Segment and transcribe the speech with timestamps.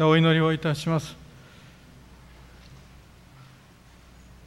[0.00, 1.16] お祈りをいたします。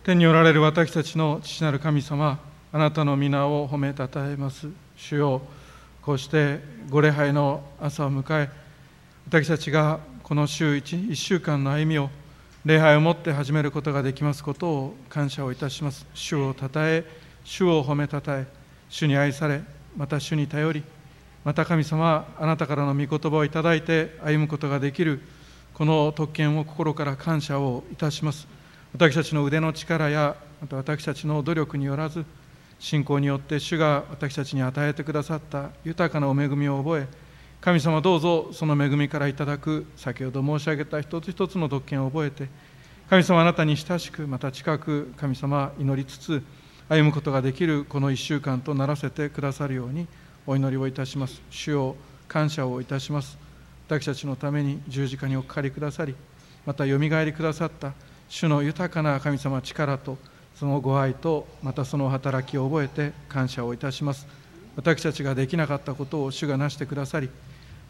[0.04, 2.40] 天におられる私たちの父なる神様
[2.72, 4.70] あなたの皆を褒めたたえます。
[4.96, 5.42] 主よ
[6.02, 8.50] こうしてご礼拝の朝を迎え
[9.28, 12.10] 私たちがこの週 1, 1週間の歩みを
[12.64, 16.06] 礼拝をもって始めることができますことを感謝をいたします。
[16.14, 17.04] 主をたたえ
[17.44, 18.48] 主を褒めたたえ
[18.90, 19.62] 主に愛され
[19.98, 20.84] また主に頼り
[21.44, 25.20] また神様あなたからの御言葉をいただいて歩むことができる
[25.82, 28.48] この特権を心から感謝をいたします。
[28.94, 32.24] 私たちの腕の力やまた私たちの努力によらず
[32.78, 37.08] 信仰によって主が私たちに与えてくださった豊かなお恵みを覚え
[37.62, 42.48] 神様どうぞその恵みからいただく先ほど申し上げた一つ一つの特権を覚えて
[43.10, 46.44] 神様あなたに親しくまた近く神様祈りつつ
[46.90, 50.06] 歩むことができるこの1週間とならせてくださるように
[50.46, 51.42] お祈りをいたします。
[51.50, 51.96] 主を
[52.28, 53.41] 感謝をいたします。
[53.92, 56.16] 私たちのために十字架におかかりくださり
[56.66, 57.92] またよみがえりくださった
[58.30, 60.18] 主の豊かな神様力と
[60.56, 64.26] そのご愛とまたその働きを覚えて感謝をいたします。
[64.78, 67.30] 私たちができなかったことを主がなしてくださり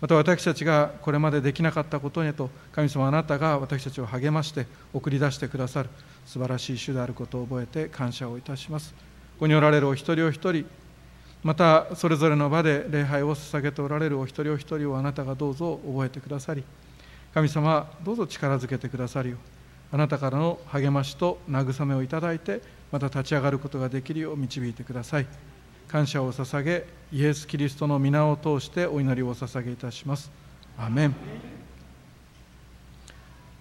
[0.02, 4.66] また私たちがこれまでできなかったことへと神様あなたが私たちを励まして
[4.96, 5.90] 送り出してくださる
[6.26, 8.96] 素晴らしい主であることを覚えて感謝をいたします。
[9.38, 10.66] ここにおられるお一人お一人
[11.44, 16.64] またそれぞれの場で礼拝を捧げておられるお一人お一人をあなたがどうぞ覚えてくださり
[17.34, 19.40] 神様どうぞ力づけてくださるよう
[19.94, 22.62] あなたからの励ましと慰めをいただいて
[22.92, 25.28] また立ち上がることができるよう導いてください。
[25.88, 30.32] 感謝を捧げイエス・キリストの皆を通してお祈りを捧げいたします。
[30.78, 31.16] アメン、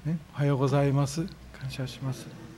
[0.05, 1.27] ね、おはようございます。
[1.59, 2.50] 感謝します。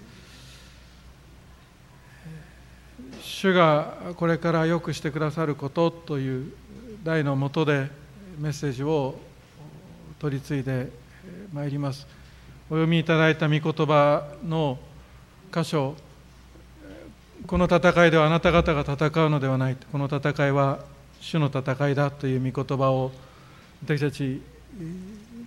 [3.22, 6.52] 主がこれから良くしてくださることという
[7.04, 7.88] 題のもとで
[8.38, 9.14] メッセージを
[10.18, 10.90] 取り次いで
[11.52, 12.06] まいります。
[12.68, 14.78] お読みいただいた御言葉の
[15.52, 15.94] 箇所
[17.46, 19.76] この戦いではあなた方が戦うのではない。
[19.90, 20.80] この戦いは
[21.20, 23.12] 主の戦いだという御言葉を
[23.84, 24.40] 私たち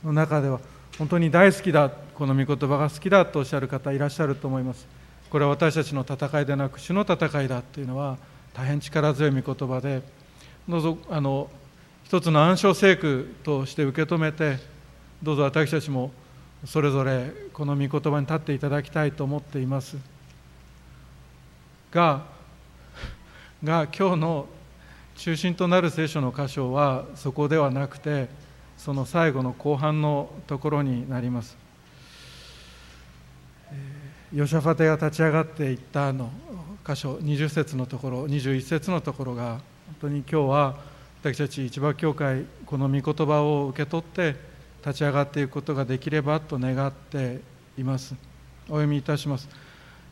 [0.03, 0.59] の中では
[0.97, 1.89] 本当に大好きだ。
[1.89, 4.94] この御言葉が好きだとおっしゃる方いらっしゃると思います。
[5.29, 8.17] これは私たちの戦いでなく主の戦いだというのは
[8.53, 10.01] 大変力強い御言葉で
[10.67, 11.49] どうぞあの
[12.03, 14.57] 一つの暗唱聖句として受け止めて
[15.21, 16.11] どうぞ私たちも
[16.65, 19.97] それぞれこの御言葉に立っていただきたいと思っています。
[21.91, 22.23] が
[23.63, 24.47] が今日の
[25.15, 28.27] 中心となる聖書の箇所はそこではなくて
[28.77, 31.64] その最後の後半のところになります。
[34.35, 36.29] ヨシャファテが立ち上がっていったの
[36.85, 40.75] 箇所20節のところ21節のところが本当に今日は
[41.22, 44.35] 私たち市場教会この御言葉を受け取って
[44.85, 47.40] 立ち上がっていくことができればと願って
[47.78, 48.13] います。
[48.66, 49.47] お読みいたします。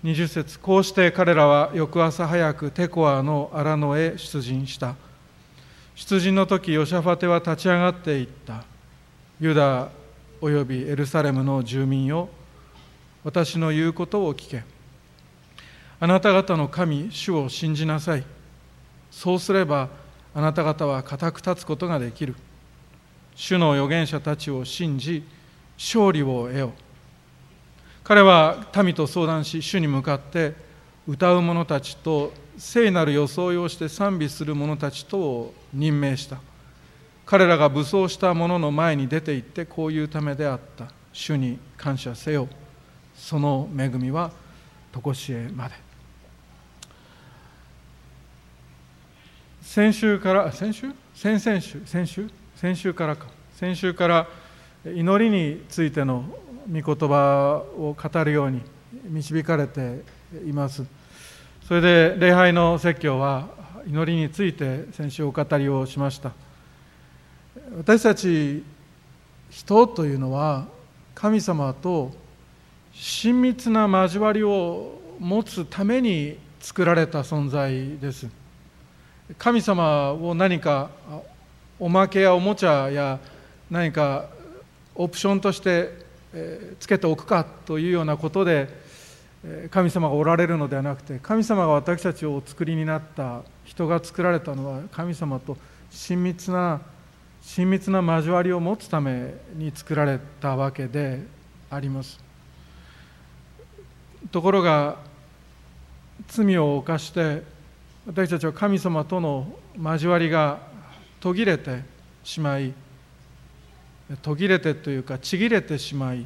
[0.06, 4.96] 20節こうして彼らは翌朝早くテコアの荒野へ出陣した。
[5.96, 8.64] 出陣の時ヨシャファテは立ち上がっていった。
[9.42, 9.90] ユダ
[10.40, 12.30] およびエルサレムの住民よ
[13.24, 14.64] 私の言うことを聞け。
[16.00, 18.24] あなた方の神主を信じなさい。
[19.10, 19.90] そうすれば
[20.36, 22.36] あなた方は固く立つことができる。
[23.36, 25.24] 主の預言者たちを信じ
[25.78, 26.72] 勝利を得よう。
[28.04, 30.54] 彼は民と相談し主に向かって
[31.08, 36.38] 歌う者たちと聖なる装いをして賛美する者たちとを任命した。
[37.26, 40.88] 彼らが武装した者の前に出て行ってこういうためであった。
[41.14, 42.50] 主に感謝せよ。
[43.16, 44.32] その恵みは
[44.94, 45.76] 常しえまで。
[49.62, 50.92] 先週から先週？
[51.16, 51.82] 先々週？
[51.86, 52.30] 先週？
[52.56, 53.28] 先週からか。
[53.56, 54.28] 先週から
[54.86, 56.26] 祈りについての
[56.72, 58.62] 御言葉を語るように
[59.06, 60.02] 導かれて
[60.46, 60.84] います。
[61.68, 63.48] それで礼拝の説教は
[63.88, 66.34] 祈りについて先週お語りをしました。
[67.78, 68.64] 私たち
[69.50, 70.68] 人というのは
[71.16, 72.12] 神様と
[72.94, 78.28] 親密な交わりを持つために作られた存在です。
[79.38, 80.90] 神様を何か
[81.80, 83.20] おまけやおもちゃや
[83.70, 84.30] 何か
[84.96, 86.04] オプションとして
[86.80, 88.70] つけておくかというようなことで
[89.72, 95.58] 神様がおられるのではなくて神様が私たちをお作りになった人が作られたのは神様と
[95.90, 96.82] 親密な
[97.42, 101.24] 親密な交わりを持つために作られたわけで
[101.70, 102.23] あります。
[104.34, 104.98] ところが
[106.28, 107.44] 罪を犯して
[108.08, 109.46] 私たちは神様との
[109.80, 110.58] 交わりが
[111.20, 111.84] 途切れて
[112.24, 112.74] しまい
[114.24, 116.26] 途切れてというかちぎれてしまい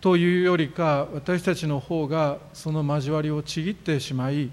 [0.00, 4.50] というよりか私たちの方がその交わりをちぎってしまい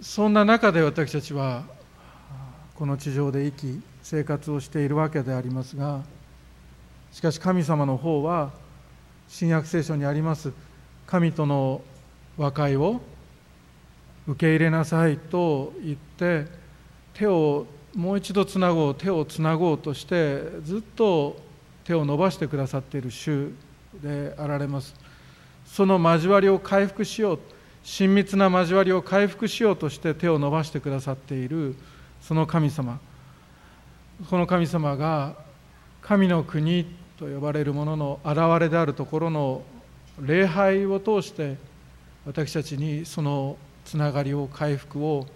[0.00, 1.64] そんな中で私たちは
[2.76, 6.02] この地上で生き生活をしているわけでありますが
[7.10, 8.61] しかし神様の方は
[9.32, 10.52] 新約聖書にあります
[11.06, 11.80] 神との
[12.36, 13.00] 和解を
[14.28, 16.44] 受け入れなさいと言って
[17.14, 21.40] 手をもう一度つなごう手をつなごうとしてずっと
[21.84, 23.48] 手を伸ばしてくださっている主
[24.02, 24.94] であられます。
[25.64, 27.38] その交わりを回復しよう
[27.84, 31.74] 親密な交わりを回復しようとして手を伸ばしてくださっている
[32.20, 33.00] その神様。
[34.28, 35.36] この神様が
[36.02, 39.62] 神の国と呼ばれるものの現れであるところの
[40.20, 41.56] 礼拝を通して
[42.26, 45.28] 私たちにそのつながりを回復を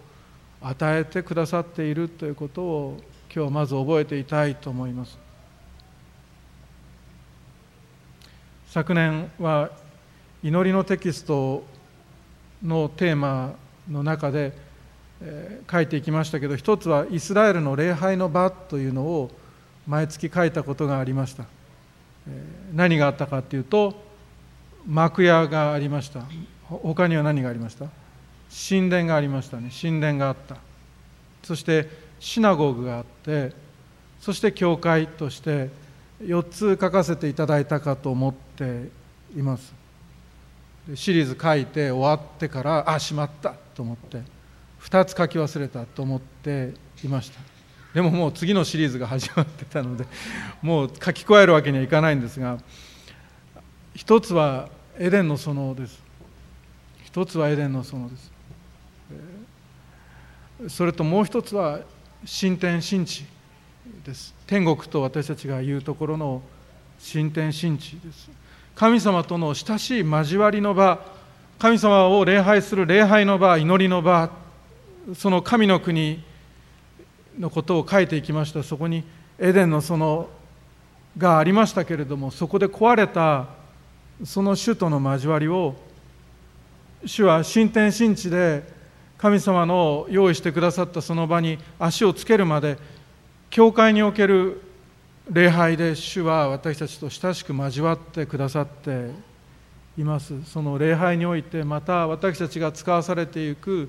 [0.60, 3.00] 与えてくださっているということを
[3.32, 5.16] 今日まず覚えていたいと思います。
[8.66, 9.70] 昨年は
[10.42, 11.64] 祈りのテキスト
[12.64, 13.54] のテーマ
[13.88, 14.52] の中で、
[15.22, 19.30] えー、書いていきましたけど一つはイスラエルの礼拝の場というのを
[19.86, 21.44] 毎月書いたことがありました、
[22.74, 23.94] 何があったかというと
[24.86, 26.22] 幕屋がありました。
[26.68, 27.86] 他には何がありました？
[28.68, 29.70] 神殿がありましたね。
[29.70, 30.56] 神殿があった。
[31.42, 31.88] そして
[32.18, 33.52] シナゴーグがあって
[34.20, 35.70] そして教会として
[36.22, 38.88] 4つ書かせていただいたかと思って
[39.36, 39.72] います。
[40.94, 44.22] シリーズ書いて終わってからあしまったと思って
[44.82, 46.74] 2つ書き忘れたと思って
[47.04, 47.55] いました。
[47.96, 50.04] でももう次のシリーズが始まってたので
[50.60, 52.58] もう書き加えるわけにはいかないんですが
[53.94, 56.02] 一つはエデンの園です。
[57.02, 58.30] 一つはエデンの園です。
[60.76, 61.80] それともう一つは
[62.26, 63.24] 新天新地
[64.04, 64.34] です。
[64.46, 66.42] 天国と私たちが言うところの
[66.98, 68.28] 新天新地です。
[68.74, 71.00] 神様との親しい交わりの場
[71.58, 74.28] 神様を礼拝する礼拝の場祈りの場
[75.14, 76.22] その神の国
[77.38, 78.62] のことを書いていきました。
[78.62, 79.04] そこに
[79.38, 80.28] エデンの園
[81.18, 83.46] がありましたけれどもそこで壊れた
[84.24, 85.74] その主との交わりを
[87.04, 88.62] 主は新天新地で
[89.18, 92.78] 神様の用意してくださったその場に足をつけるまで
[93.50, 94.60] 教会における
[95.30, 99.10] 礼拝で主は私たちと親しく交わってくださって
[99.98, 100.44] います。
[100.44, 103.88] その礼拝においてまた私たちが使わされていく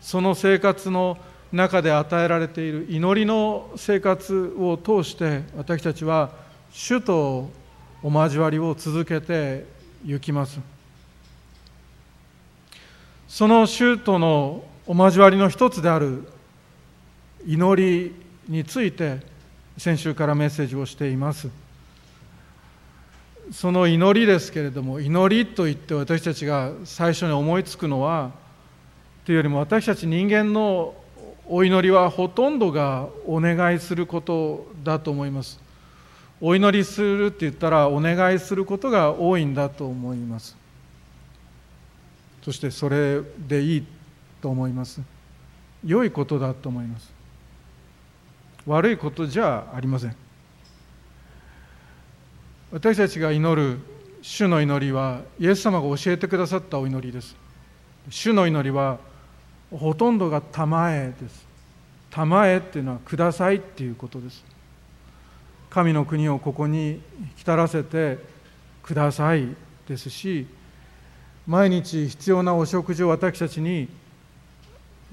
[0.00, 1.16] その生活の
[1.52, 6.30] 中で与えられている祈りの生活を通して私たちは
[6.70, 7.50] 主と
[8.02, 9.64] お交わりを続けて
[10.04, 10.60] 行きます。
[13.28, 16.28] その主とのお交わりの一つである
[17.46, 18.14] 祈り
[18.48, 19.18] について
[19.76, 21.48] 先週からメッセージをしています。
[23.52, 28.32] その祈りですけれども祈りといって私たちが最初に思いつくのは
[29.24, 30.94] というよりも私たち人間の
[31.48, 35.60] お祈りはほとんどがお願いすることだと思います。
[36.40, 40.56] お祈りするって言ったらお願いすることが多いんだと思います。
[42.42, 43.86] そしてそれでいい
[44.40, 45.00] と思います。
[45.84, 47.12] 良いことだと思います。
[48.66, 50.16] 悪いことじゃありません。
[52.72, 53.78] 私たちが祈る
[54.20, 57.36] 主の祈りはイエス様が教えてくださったお祈りです。
[58.10, 58.98] 主の祈りは
[59.70, 61.46] ほとんどが「たまえ」です
[62.10, 64.44] 「たまえ」っていうのは「ください」っていうことです。
[65.70, 67.02] 神の国をここに
[67.36, 68.18] 来たらせて
[68.82, 69.48] ください
[69.86, 70.46] ですし
[71.46, 73.88] 毎日必要なお食事を私たちに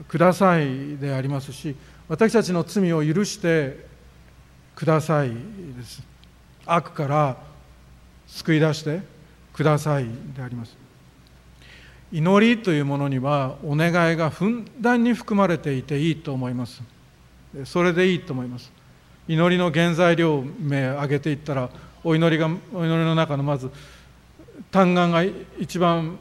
[0.08, 1.76] くださいでありますし
[2.08, 3.86] 私たちの罪を許して
[4.76, 5.36] くださいで
[5.86, 6.02] す。
[6.66, 7.38] 悪から
[8.28, 9.02] 救い出して
[9.54, 10.83] くださいであります。
[12.14, 16.84] 祈りというものにはお願いがふんだんに含まれていていいと思います。
[17.66, 18.72] それでいいと思います。
[19.28, 21.70] 祈りの原材料名挙げていったら
[22.04, 23.72] お祈りがお祈りの中のまず
[24.70, 25.24] 単眼が
[25.58, 26.20] 一番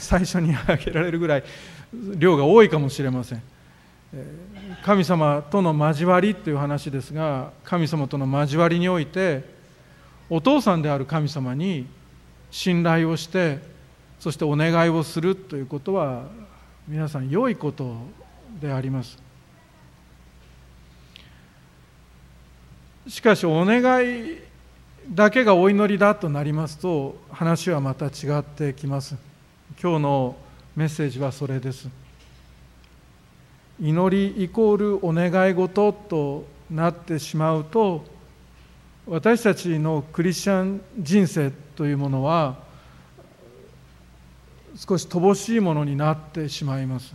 [0.00, 1.44] 最初に挙げられるぐらい
[2.16, 3.42] 量が多いかもしれません。
[4.84, 9.44] 神様との交わりという話ですが神様との交わりにおいて
[10.28, 11.86] お父さんである神様に
[12.50, 13.71] 信頼をして
[14.22, 16.22] そしてお願いをするということは
[16.86, 17.96] 皆さん良いこと
[18.60, 19.18] であります。
[23.08, 24.38] しかしお願い
[25.10, 29.16] だけがお祈りだとなりますと話はまた違ってきます。
[29.82, 30.36] 今日の
[30.76, 31.88] メッセージはそれです。
[33.80, 38.04] 祈りイコールお願い事となってしまうと
[39.04, 42.70] 私たちのクリスチャン人生というものは
[44.76, 47.12] 少し乏しいものになってしまいます。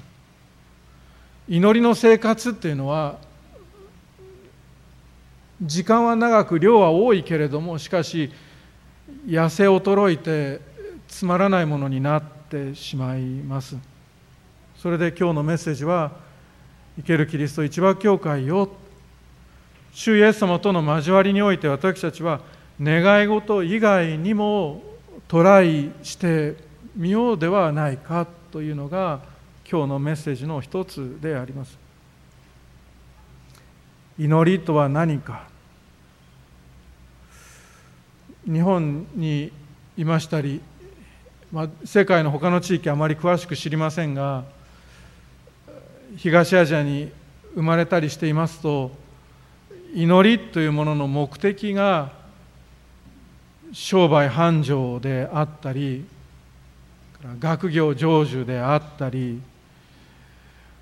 [1.50, 3.18] 祈りの生活っていうのは
[5.62, 8.32] 時間は長く量は多いけれどもしかし
[9.26, 10.62] 痩せ衰えて
[11.08, 13.78] つまらないものになってしまいます。
[14.78, 16.12] それで今日のメッセージは
[16.98, 18.70] 生けるキリスト一番教会よ。
[19.94, 22.42] 主イエス様との交わりにおいて私たちは
[22.80, 24.84] 願い事以外にも
[25.28, 26.67] トライして
[26.98, 29.20] みようではないかというのが
[29.70, 31.78] 今日のメッセージの一つであります。
[34.18, 35.48] 祈りとは何か。
[38.52, 39.52] 日本に
[39.96, 40.60] いましたり、
[41.52, 44.46] まあ、世界の他の地域あまり詳しく知りませんが
[46.16, 47.12] 東アジアに
[47.56, 48.92] 生まれたりしていますと
[49.94, 52.14] 祈りというものの目的が
[53.74, 56.06] 商売繁盛であったり
[57.40, 59.42] 学業成就であったり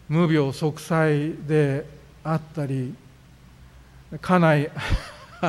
[0.10, 1.86] 無病息災で
[2.24, 2.94] あったり
[4.22, 4.70] 家内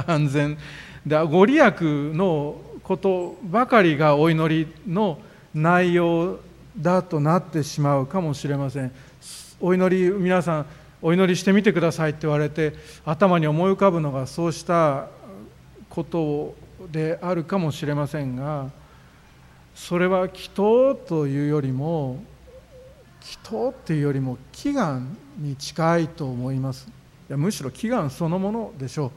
[0.06, 0.58] 安全
[1.04, 5.18] でご利益のことばかりがお祈りの
[5.54, 6.38] 内容
[6.78, 8.92] だとなってしまうかもしれません。
[9.60, 10.66] お祈り皆さん
[11.00, 12.74] お祈りしてみてくださいって言われて
[13.04, 15.08] 頭に思い浮かぶのがそうした
[15.88, 16.54] こと
[16.90, 18.70] であるかもしれませんが
[19.76, 22.18] それは祈祷というよりも
[23.20, 26.88] 祈祷っていうよりも祈願に近いと思います。
[27.28, 29.12] いやむしろ祈願そのものでしょ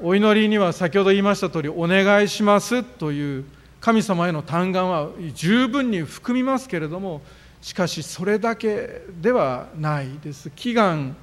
[0.00, 0.06] う。
[0.08, 3.44] お祈りには先ほど言いました通り「お願いします」という
[3.78, 7.20] 神様への嘆願は十分に含みますけれども
[7.60, 10.50] しかしそれだけではないです。
[10.56, 11.14] 祈願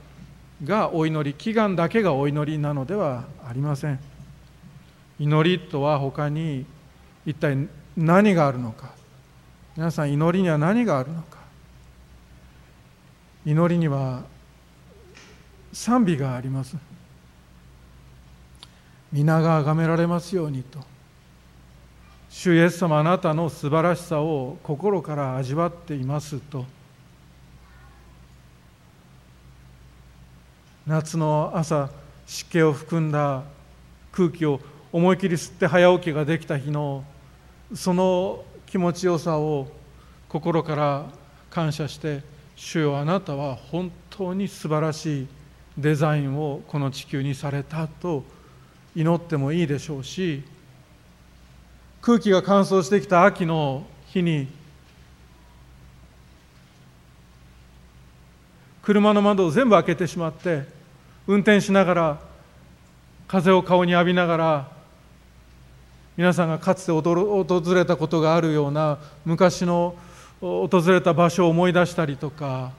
[0.63, 4.00] がお祈り祈願だけがお祈りなのではありません。
[5.19, 6.65] 祈りとは他に
[7.25, 8.91] 一体何があるのか。
[9.75, 11.37] 皆さん祈りには何があるのか。
[13.45, 14.23] 祈りには
[15.73, 16.75] 賛美があります。
[19.11, 20.79] 皆が崇められますようにと。
[22.29, 26.65] 主イエス様あなたの素晴らしさを心から味わっていますと。
[30.87, 31.89] 夏の朝
[32.25, 33.43] 湿気を含んだ
[34.11, 34.59] 空気を
[34.93, 37.03] 思い切り吸って早起きができた日の
[37.74, 39.67] その気持ちよさを
[40.27, 41.05] 心から
[41.50, 42.21] 感謝して
[42.55, 45.27] 主よあなたは本当に素晴らしい
[45.77, 48.24] デザインをこの地球にされたと
[48.95, 50.43] 祈ってもいいでしょうし
[52.01, 54.48] 空気が乾燥してきた秋の日に
[58.81, 60.63] 車の窓を全部開けてしまって
[61.27, 62.19] 運転しながら
[63.27, 64.80] 風を顔に浴びながら
[66.21, 69.95] 皆さんがかつて訪れたことがあるような昔の
[70.39, 72.73] 訪れた場所を思い出したりとか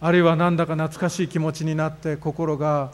[0.00, 2.90] あるいはなんだか懐かしい気持ちになって心が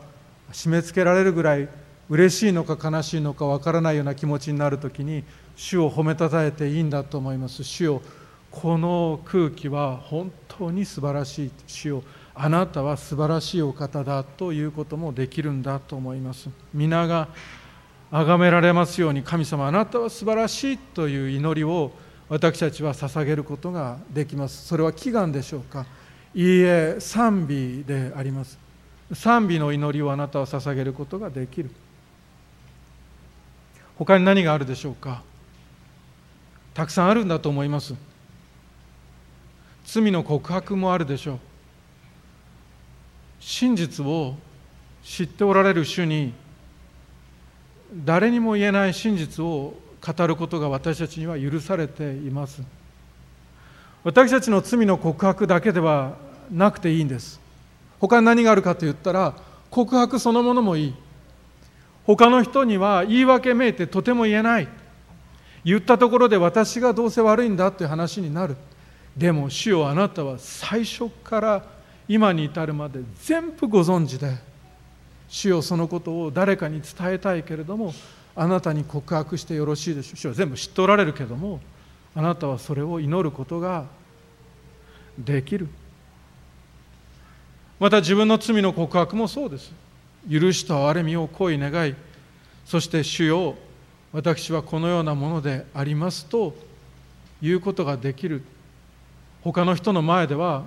[0.52, 1.66] 締め付けられるぐらい
[2.10, 5.24] 嬉しいのか悲しいのかわからないような気持ちになるときに
[5.56, 7.64] 主を褒めたたえていいんだと思います。
[7.64, 8.02] 主よ
[8.50, 11.50] この空気は本当に素晴らしい。
[11.66, 12.02] 主よ
[12.34, 16.50] あなたは素晴らしいお方だということもできるんだと思います。
[16.74, 17.28] 皆が
[18.10, 21.92] 崇められますように神様あなたは素晴らしいという祈りを
[22.28, 24.66] 私たちは捧げることができます。
[24.66, 25.86] それは祈願でしょうか？
[26.34, 28.58] いいえ賛美であります。
[29.12, 31.70] 賛美の祈りをあなたは捧げることができる。
[33.96, 35.22] 他に何があるでしょうか？
[36.72, 37.94] たくさんあるんだと思います。
[39.84, 41.38] 罪の告白もあるでしょう。
[43.40, 44.36] 真実を
[45.02, 46.32] 知っておられる主に
[47.92, 52.62] 誰にも言えない真実を語ることが私たちには許されています。
[54.02, 56.14] 私たちの罪の告白だけでは
[56.50, 57.40] なくていいんです。
[57.98, 59.34] 他に何があるかと言ったら
[59.70, 60.94] 告白そのものもいい。
[62.06, 64.68] 他の人には言い訳めいてとても言えない。
[65.64, 68.56] 言ったところで私がどうせ悪いんだという話になる。
[69.16, 71.64] でも主よあなたは最初から
[72.08, 74.49] 今に至るまで全部ご存知で。
[75.30, 77.94] 主よそのことを誰かに伝えたいけれども
[78.34, 80.16] あなたに告白してよろしいでしょう。
[80.16, 81.60] 主は全部知っておられるけれども
[82.14, 83.86] あなたはそれを祈ることが
[85.16, 85.68] できる。
[87.78, 89.72] また自分の罪の告白もそうです。
[90.30, 91.94] 許しと憐れみを恋願い
[92.66, 93.54] そして主よ
[94.12, 96.54] 私はこのようなものでありますと
[97.40, 98.42] いうことができる。
[99.42, 100.64] 他の人の前では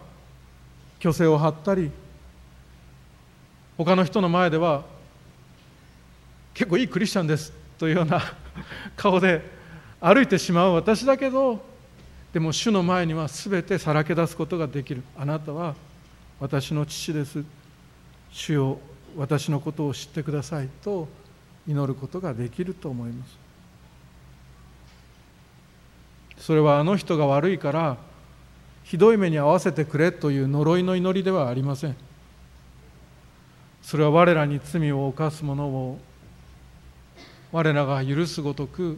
[1.00, 1.92] 虚勢を張ったり
[3.78, 4.84] 他の人の前では
[6.54, 8.22] 結構いいクリスチャンですというような
[8.96, 9.42] 顔で
[10.00, 11.74] 歩いてしまう私だけど
[12.34, 15.04] でも主の前には全てさらけ出すことができる。
[15.16, 15.76] あなたは
[16.40, 17.44] 私の父です。
[18.32, 18.80] 主よ
[19.16, 20.68] 私のことを知ってください。
[20.84, 21.08] と
[21.68, 23.38] 祈ることができると思います。
[26.40, 27.98] それはあの人が悪いから
[28.84, 31.96] ひどい目に遭わせてくれという呪いの祈りではありません。
[33.84, 36.00] それは我らに罪を犯す者を
[37.52, 38.98] 我らが許すごとく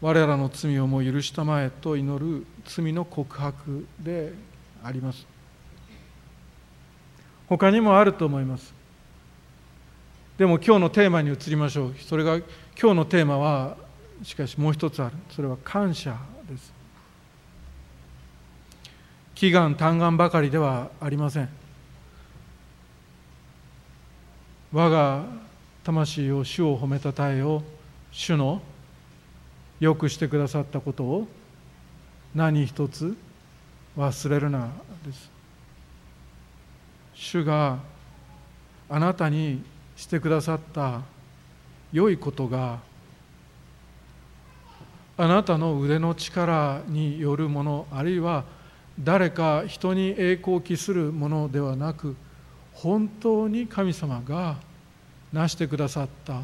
[0.00, 4.32] 我らの罪をも許したまえと祈る罪の告白で
[4.82, 5.26] あります。
[7.48, 8.74] 他にもあると思います。
[10.36, 11.94] でも今日のテーマに移りましょう。
[11.98, 13.76] それが今日のテーマは
[14.22, 15.16] しかしもう一つある。
[15.30, 16.16] それは感謝
[16.48, 16.72] です。
[19.34, 21.65] 祈願嘆願ばかりではありません。
[24.72, 25.24] 我が
[25.84, 27.62] 魂を主を褒めたたえを
[28.10, 28.60] 主の
[29.78, 31.28] よくしてくださったことを
[32.34, 33.16] 何一つ
[33.96, 34.70] 忘れるな
[35.04, 35.30] です。
[37.14, 37.78] 主が
[38.88, 39.62] あなたに
[39.96, 41.00] してくださった
[41.92, 42.78] 良いことが
[45.16, 48.44] あなたの腕の力によるものあるいは
[49.00, 52.14] 誰か人に栄光を期するものではなく
[52.76, 54.56] 本当に神様が
[55.32, 56.42] なしてくださった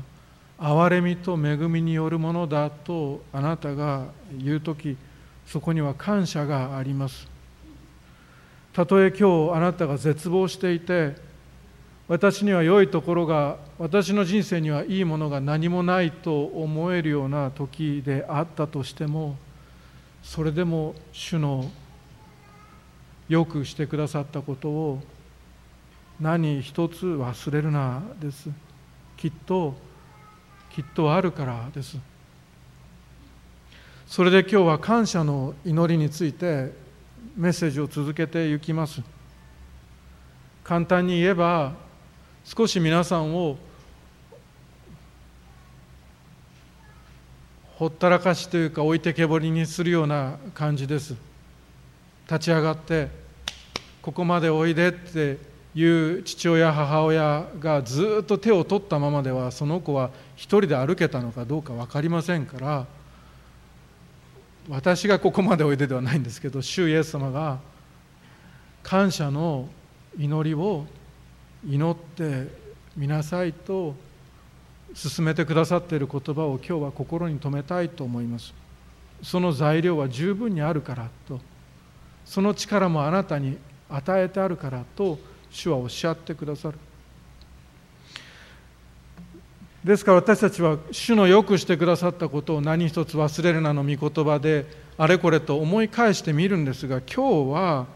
[0.59, 4.07] 憐れみと恵みによるものだとあなたが
[4.39, 4.97] 言う時
[5.47, 7.27] そこには感謝があります。
[8.73, 11.15] たとえ今日あなたが絶望していて
[12.09, 19.37] 私には良いところが私の人生にはいいものが何もないと思えるような時であったとしても
[20.23, 21.71] それでも主の
[23.29, 25.03] よくしてくださったことを
[26.23, 28.49] 何一つ忘れるなです。
[29.17, 29.75] きっと
[30.71, 31.99] きっとあるからです。
[34.07, 36.70] それで今日は感謝の祈りについて
[37.37, 39.03] メッセージを続けていきます。
[40.62, 41.73] 簡単に言えば
[42.44, 43.59] 少し皆さんを
[47.75, 51.16] ほったらかしというか置いてけぼりにするような感じです。
[52.31, 53.09] 立ち上がって
[54.01, 62.87] ここまでおいでっていう父親母親がずっと手を取ったままではその子は一人で歩けたのかどうか分かりませんから
[64.69, 67.59] 私がここまでおいでではないんですけど主イエス様が
[68.83, 69.69] 感謝の
[70.19, 70.85] 祈りを
[71.67, 72.49] 祈って
[72.97, 73.95] みなさいと
[74.95, 78.53] 進めてくださっている言葉を今日は心に留めたいと思います。
[79.23, 81.41] その材料は十分にあるからと。
[82.25, 83.57] その力もあなたに
[83.89, 85.19] 与えてあるからと
[85.53, 86.79] 主はおっしゃってくださる。
[89.85, 94.65] ですから私たちは主のよくしてくださったことを何一つ忘れるなの御言葉で
[94.97, 97.87] あれこれと思い返してみるんですが今日は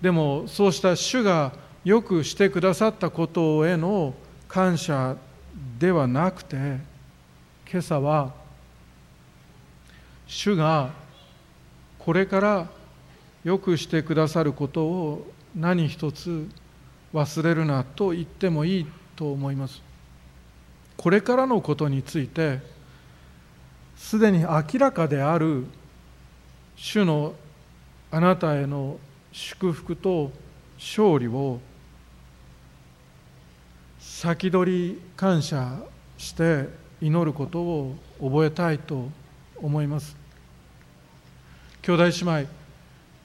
[0.00, 1.52] でもそうした主が
[1.84, 4.14] よくしてくださったことへの
[4.48, 5.16] 感謝
[5.78, 6.56] ではなくて
[7.70, 8.32] 今朝は
[10.26, 10.90] 主が
[11.98, 12.68] これから
[13.44, 16.48] よくしてくださることを何一つ
[17.12, 19.82] 忘れるなと言ってもいいと思います。
[20.96, 22.60] これからのことについて
[23.96, 25.64] すでに明らかである
[26.76, 27.34] 主の
[28.10, 28.98] あなたへの
[29.32, 30.32] 祝福と
[30.78, 31.60] 勝利を
[33.98, 35.78] 先取り感謝
[36.16, 36.68] して
[37.00, 39.08] 祈ることを覚えたいと
[39.56, 40.16] 思います。
[41.82, 42.48] 兄弟姉妹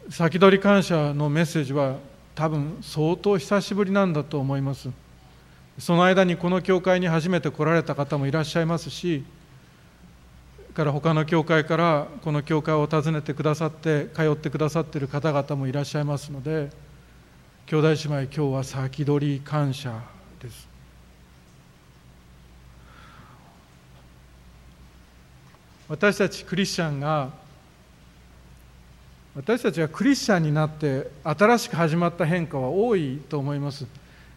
[0.09, 1.97] 先取り感謝のメッセージは
[2.35, 4.89] 多分相当久しぶりなんだと思います。
[5.79, 9.23] その間にこの教会に初めて来られた方もいらっしゃいますし
[10.75, 16.69] から他の教会からこの教会を訪ねてくださって通ってくださっている方々もいらっしゃいますので
[17.65, 19.99] 兄弟姉妹今日は先取り感謝
[20.41, 20.67] です。
[25.87, 27.29] 私たちクリスチャンが
[29.35, 33.85] 私たちがクリスチャンになって新しく始まった変化は多いと思います。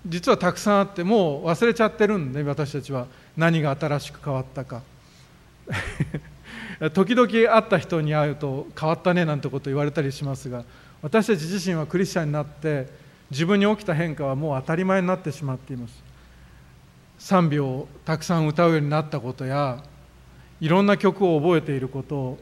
[0.07, 3.07] 実はたくさんあってもう忘れちゃってるんで私たちは
[3.37, 4.83] 何が新しく変わったか。
[6.95, 10.65] 時々会った人に会うと変わったねなんてこと言われたりしますが
[11.03, 12.87] 私たち自身はクリスチャンになって
[13.31, 16.03] 自分に起きた変化はもう当たり前になってしまっています。
[17.19, 19.83] 賛美をたくさん歌うようになったことや
[20.61, 22.39] いろんな曲を覚えていること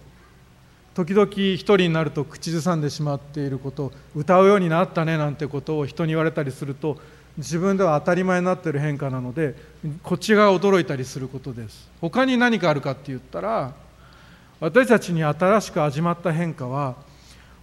[0.95, 6.99] 時々一人になると口ずさんでしまっていること歌うようになったねなんてことを人に言われたりすると
[7.37, 9.57] 自分では当たり前になっている変化なので
[10.05, 11.89] こっちが驚いたりすることです。
[12.01, 13.73] 他に何かあるかって言ったら
[14.61, 16.95] 私たちに新しく始まった変化は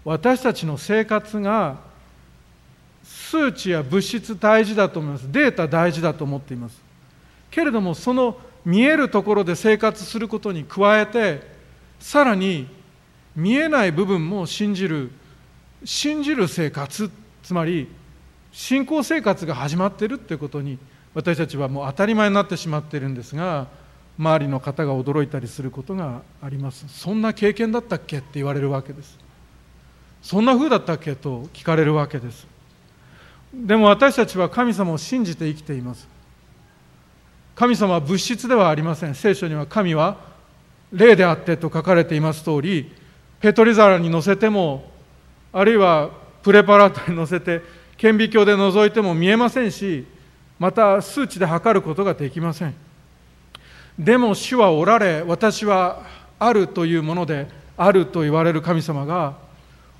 [0.03, 1.77] 私たちの生活が
[3.03, 5.31] 数値や物質大事だと思います。
[5.31, 6.81] データ大事だと思っています。
[7.49, 11.41] けれどもその見えるところで生活することに加えて
[11.99, 12.67] さらに
[13.35, 15.11] 見えない部分も信じる
[15.83, 17.09] 信じる生活
[17.43, 17.87] つまり
[18.51, 20.77] 信仰生活が始まっているということに
[21.13, 23.67] 私たちはもう当たり前になってしまってるんですが
[24.17, 26.85] 周りの方が驚いたりすることがあります。
[26.89, 29.17] そんな経験だったっけって言われるわけです。
[30.21, 32.45] そんな風だったっけと聞かれるわけです。
[33.53, 36.07] でも私たちは神様を信じて生きています。
[37.55, 39.15] 神様は物質ではありません。
[39.15, 40.17] 聖書には神は
[40.91, 42.91] 霊であってと書かれています通り
[43.41, 44.89] ペトリ皿に乗せても
[45.51, 46.11] あるいは
[46.43, 47.61] プレパラートに乗せて
[47.97, 50.05] 顕微鏡で覗いても見えませんし
[50.59, 52.75] また数値で測ることができません。
[53.97, 56.03] でも主はおられ私は
[56.39, 59.35] あるというものであると言われる神様が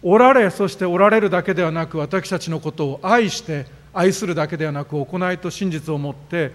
[0.02, 6.52] おられそしておられるだけではなく私たちのことを愛して愛するだけではなく行いと真実を持って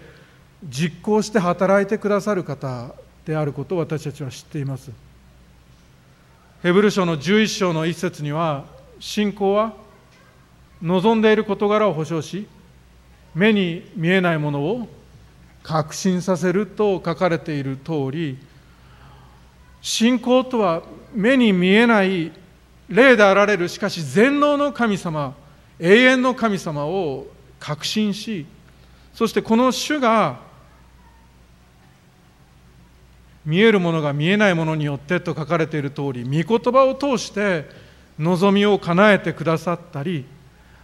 [0.63, 2.91] 実行して働いてくださる方
[3.25, 5.06] であることを私たちは知っています。
[6.63, 8.65] ヘブル書の11章の一節には
[8.99, 9.73] 信仰は
[10.81, 12.47] 望んでいる事柄を保証し
[13.35, 14.87] 目に見えないものを
[15.61, 18.39] 確信させると書かれている通り
[19.81, 20.81] 信仰とは
[21.13, 22.31] 目に見えない
[22.89, 25.35] 霊であられるしかし全能の神様
[25.79, 27.27] 永遠の神様を
[27.59, 28.47] 確信し
[29.13, 30.39] そしてこの主が
[33.47, 37.65] 見えるものが見えないものによってと書かれている通り御言葉を通して
[38.19, 40.25] 望みを叶えてくださったり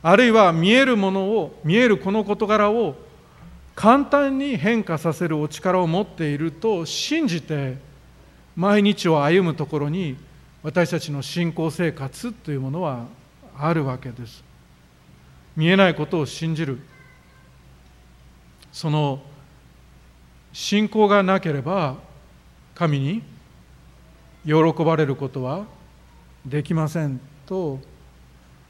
[0.02, 2.95] あるいは見えるものを見えるこの事柄を
[3.76, 7.76] 簡単に変化させるお力を持っていると信じて
[8.56, 10.15] 毎日を歩むところに
[10.62, 13.08] 私たちの信仰生活というものは
[13.58, 14.41] あるわけです。
[15.58, 16.80] 見えないことを信じる。
[18.71, 19.21] その
[20.54, 21.97] 信仰がなければ
[22.75, 23.21] 神に
[24.45, 25.65] 喜ばれることは
[26.45, 27.79] できませんと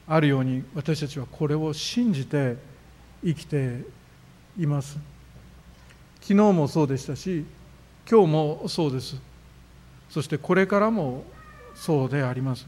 [0.06, 2.56] あるように私たちはこれを信じて
[3.24, 3.80] 生きて
[4.58, 4.98] います。
[6.20, 7.44] 昨日もそうでしたし
[8.08, 9.16] 今日もそうです。
[10.10, 11.24] そしてこれからも
[11.74, 12.66] そうであります。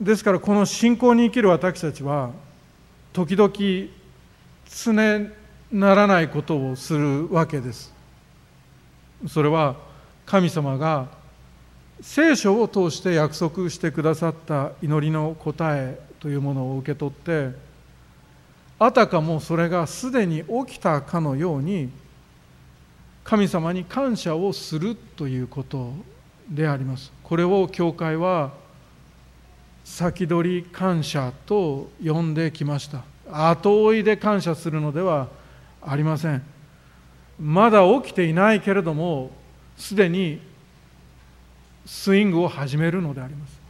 [0.00, 2.30] ですからこの信仰に生きる私たちは
[3.14, 3.50] 時々
[4.68, 4.92] 常
[5.72, 7.95] ならないことをするわけです。
[9.28, 9.76] それは
[10.24, 11.08] 神様が
[12.00, 17.56] 聖書を通して約束してくださった祈りの答えというものを受け取って
[18.78, 21.88] あたかもそれがすでに起きたかのように
[23.24, 25.92] 神様に感謝をするということ
[26.48, 27.12] であります。
[27.24, 28.52] これを教会は
[29.84, 33.02] 先取り感謝と呼んできました。
[33.32, 35.28] 後追いで感謝するのでは
[35.82, 36.55] ありません。
[37.40, 39.30] まだ起きていないけれども
[39.76, 40.40] すでに
[41.84, 43.60] スイングを始めるのであります。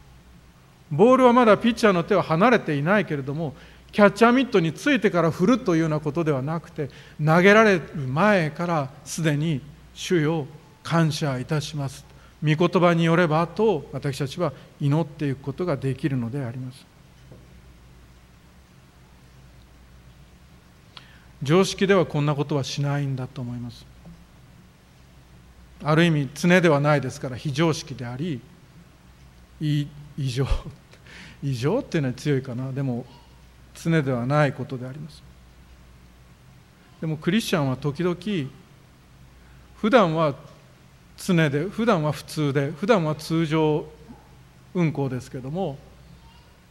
[0.89, 3.53] ボールはまだピッチャーの手は離れていないけれども
[3.91, 6.89] キャッチャーミットについてから振るというようなことではなくて
[7.23, 9.61] 投げられる前からすでに
[9.93, 10.47] 主よ
[10.83, 12.05] 感謝いたします。
[12.43, 16.85] 御言葉によればと私たちは祈っていくことができるのであります。
[21.43, 23.85] 常識ではこんなことはしないんだと思います。
[25.83, 28.41] ある意味常ではないですから非常識であり
[29.61, 30.47] 異常。
[31.43, 32.71] 異常っていうのは強いかな。
[32.71, 33.05] でも
[33.75, 35.21] 常ではないことであります。
[36.99, 38.49] でもクリスチャンは時々
[39.75, 40.33] 普段は
[41.17, 43.85] 常で普段は普通で普段は通常
[44.73, 45.77] 運行ですけども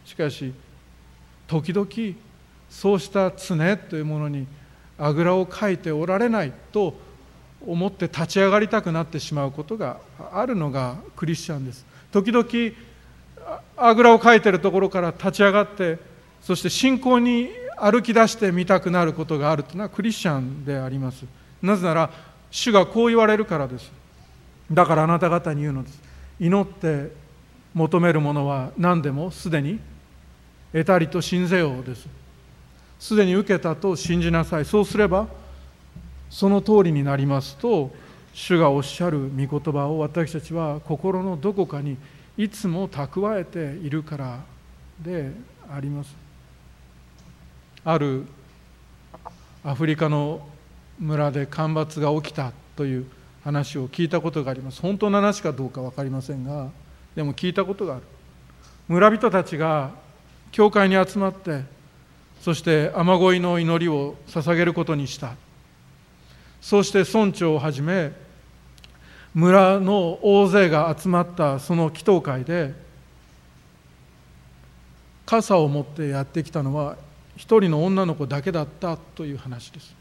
[0.05, 0.53] しかし
[1.47, 1.87] 時々
[2.71, 4.47] そうした常というものに
[4.99, 6.95] あぐらをかいておられないと
[7.67, 9.99] 思って立ち上がりたくなってしまうことが
[10.33, 11.85] あるのがクリスチャンです。
[12.13, 12.47] 時々
[13.77, 15.99] あぐらをかいてるところから立ち上がって
[16.41, 21.25] そして信仰に歩き出してみたくなることがあるというのはクリスチャンであります。
[21.63, 22.11] なぜなら
[22.51, 23.91] 主がこう言われるからです。
[24.71, 26.01] だからあなた方に言うのです。
[26.41, 27.11] 祈って
[27.75, 29.79] 求めるものは何でもすでに
[30.73, 32.07] 得たりと信ぜようです。
[32.99, 34.65] すでに受けたと信じなさい。
[34.65, 35.27] そうすれば
[36.31, 37.91] その通りになりますと
[38.33, 41.97] 主がおっしゃる御言葉を私たちは心のどこかに
[42.37, 44.41] いつも蓄えているから
[45.01, 45.31] で
[45.71, 46.15] あります。
[47.85, 48.25] ある
[49.65, 50.47] アフリカの
[50.99, 53.07] 村で干ばつが起きたという
[53.45, 54.81] 話を聞いたことがあります。
[54.81, 56.69] 本当の話かどうか分かりませんが
[57.15, 58.03] でも聞いたことがある。
[58.89, 59.93] 村人たちが
[60.53, 61.63] 教会に集まって
[62.47, 65.35] そして雨乞いの祈りを捧げることにした。
[66.61, 68.13] そして村長をはじめ
[69.35, 72.73] 村の大勢が集まったその祈祷会で
[75.27, 76.97] 傘を持ってやってきたのは
[77.35, 79.93] 一人の女の子だけだったという話です。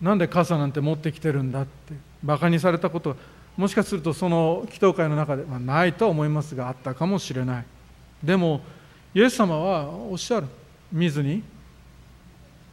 [0.00, 1.92] なんで傘なんて持ってきてるんだって
[2.24, 3.18] バカにされたこと
[3.58, 7.64] もしかするとその祈祷会の中で、まあ、ないとは思いますがあったかもしれない。
[8.24, 8.62] でも
[9.14, 10.46] イエス様はおっしゃる。
[10.90, 11.42] 見ずに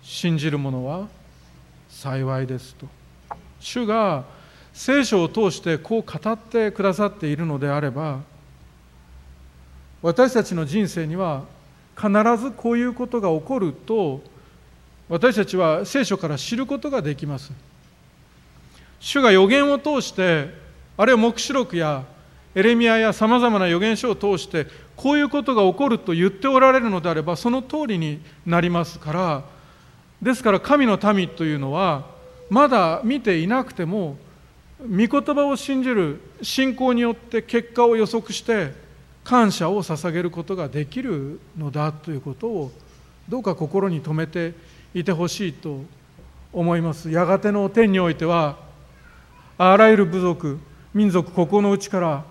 [0.01, 1.07] 信じる者は
[1.89, 2.87] 幸いですと。
[3.59, 4.23] 主が
[4.73, 8.19] 聖書を通してこう語ってくださっているのであれば
[10.01, 11.43] 私たちの人生には
[11.97, 14.21] 必ずこういうことが起こると
[15.09, 17.51] 私たちは聖書から知ることができます。
[19.01, 20.53] 主が予言を通して
[20.95, 22.05] あるいは黙示録や
[22.55, 24.67] エレミアやさまざまな預言書を通して
[24.99, 29.43] こういうことが起こると言っておられるのであればその通りになりますから。
[30.21, 32.05] ですから神の民というのは
[32.49, 34.17] まだ見ていなくても
[34.81, 38.73] 御言葉を信じる信仰によって結果を予測して
[39.23, 42.71] 感謝を捧げることができるのだということを
[43.29, 44.53] どうか心に留めて
[44.93, 45.81] いてほしいと
[46.51, 47.09] 思います。
[47.09, 48.57] やがての天においては
[49.57, 50.59] あらゆる部族
[50.93, 52.25] 民族ここのうちから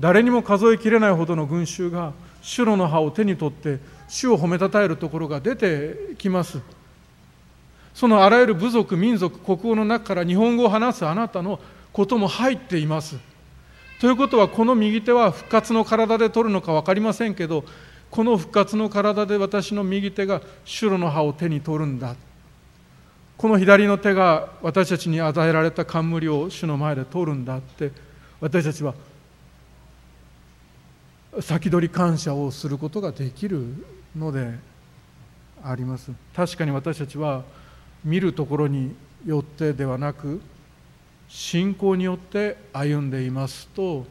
[0.00, 3.78] 誰にも数えきれないほどの群衆が主の葉を手に取って
[4.08, 6.60] 主を褒めたたえるところが出てきます。
[7.94, 11.60] そのあらゆる部族民族国語の中から日本語を話すあなたの
[11.92, 13.16] ことも入っています。
[14.00, 17.64] ということはこの右手は復活の体で取るのか分かりませんけど
[18.10, 22.16] この復活の体で私の右手が主の葉を手に取るんだ。
[23.36, 27.90] この左の手が私たちに与えられた冠を主の前で取るんだって
[28.40, 28.94] 私たちは
[31.40, 33.74] 先取り感謝をすることができる
[34.16, 34.54] ので
[35.62, 36.12] あります。
[36.34, 37.42] 確かに私たちは
[38.04, 38.94] 見るところに
[39.26, 40.40] よってではなく
[41.28, 44.06] 信仰によって歩んでいますと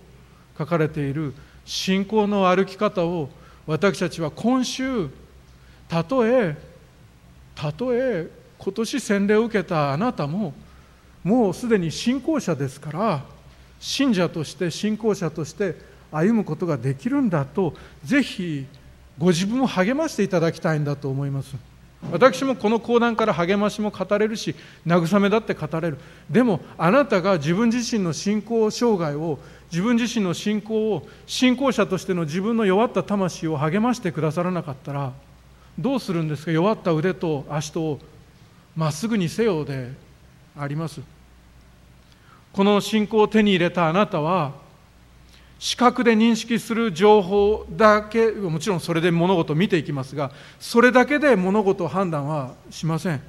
[0.57, 1.33] 書かれている
[1.65, 3.29] 信仰の歩き方を
[3.65, 5.09] 私たちは今週
[5.87, 6.57] たとえ
[7.55, 10.53] たとえ今年洗礼を受けたあなたも
[11.23, 13.23] もうすでに信仰者ですから
[13.79, 17.73] 信者として信仰者として歩むことができるんだと
[18.03, 18.65] ぜひ
[19.17, 21.55] ご自分を励ましていただきたいんだと思います。
[22.11, 25.97] 私もこの講談から励ましも語れるし慰めだって語れる。
[26.29, 29.39] でもあなたが自分自身の信仰生涯を
[29.71, 35.13] 自分自身の信仰を信仰者としての自分の弱った魂を励ましてくださらなかったら
[35.79, 36.51] どうするんですか？
[36.51, 37.99] 弱った腕と足と
[38.75, 39.91] まっすぐにせよで
[40.57, 40.99] あります。
[42.51, 44.61] この信仰を手に入れたあなたは
[45.63, 53.21] 視覚で認識する情報だけもちろんそれで物事を見ていきますがそれだけで物事を判断はしません。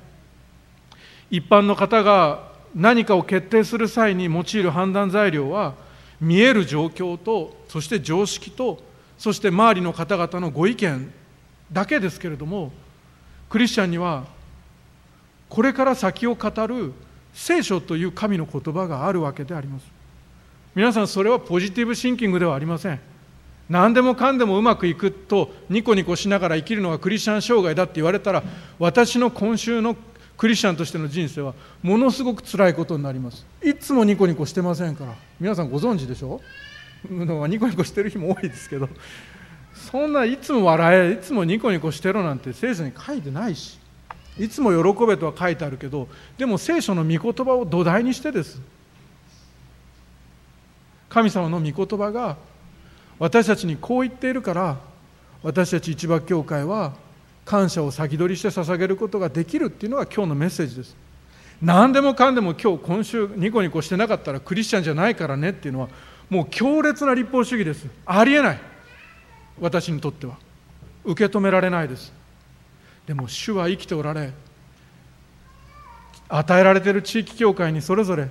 [1.30, 5.74] 一般の方が何かを決定する際に用いる判断材料は
[6.20, 8.82] 見える状況とそして常識と
[9.16, 11.12] そして周りの方々のご意見
[11.70, 12.72] だけですけれども
[13.48, 14.24] クリスチャンには
[15.48, 16.94] これから先を語る
[17.32, 19.93] 聖書という神の言葉があるわけであります。
[20.74, 23.00] 皆さんそれはポジティブシンキングではありません。
[23.70, 28.42] 何でもかんでもうまくいくとニコニコしながら生きるのがクリスチャン生涯だって言われたら
[28.78, 29.96] 私の今週の
[30.36, 33.46] クリスチャンとしての人生はものすごく辛いことになります。
[33.62, 35.14] いつもニコニコしてませんから。
[35.38, 36.40] 皆さんご存知でしょ？
[37.08, 38.88] うのはニコニコしてる日も多いですけど。
[39.74, 43.78] そんないつも笑えいつもニコニコしてろなんて聖書に書いてないし。
[44.38, 48.60] いつも喜べとは書いてあるけどでも聖書の御言葉を土台にしてです。
[51.14, 52.36] 神様の御言葉が
[53.20, 54.78] 私たちにこう言っているから
[55.44, 56.92] 私たち一幕教会は
[57.44, 60.96] 感謝を先取りして捧げることができるっていうのが今日のメッセージです。
[61.62, 65.88] 何でもかんでも今日今週ニコニコしてなかったらクリスチャンじゃないからねっていうのは
[66.28, 67.86] もう強烈な立法主義です。
[68.04, 68.60] ありえない。
[69.60, 70.36] 私にとっては。
[71.04, 72.12] 受け止められないです。
[73.06, 74.32] でも主は生きておられ
[76.28, 78.26] 与えられている地域教会にそれぞれ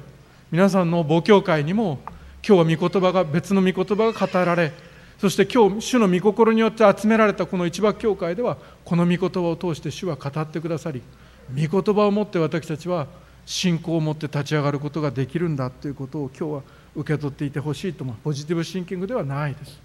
[0.52, 2.00] 皆さんの母教会にも
[2.45, 4.73] 今日は御言葉が別の御言葉が語られ
[5.17, 11.01] そして今日主の御心によって集められたこの一幕教会ではこの御言葉を通して主は語ってくださり
[11.49, 13.08] 御言葉を持って私たちは
[13.45, 16.62] 信仰を持って立ち上がることができるんだということを今日は
[16.95, 19.79] 受け取っていてほしいと思うポジティブシンキングではないです。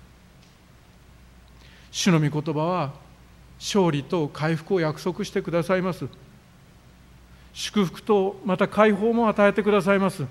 [1.91, 2.93] 主の御言葉は
[3.59, 6.07] 勝利と回復を約束してくださいます。
[7.53, 10.25] 祝福とまた解放も与えてくださいます。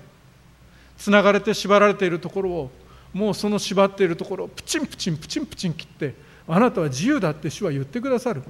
[0.98, 2.70] つながれて縛られているところを
[3.12, 6.14] もうその縛っているところをプチンプチンプチンプチン切って
[6.46, 8.42] あなたは自由だって主は言ってくださる。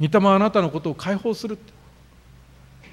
[0.00, 1.58] 御霊はあなたのことを解放する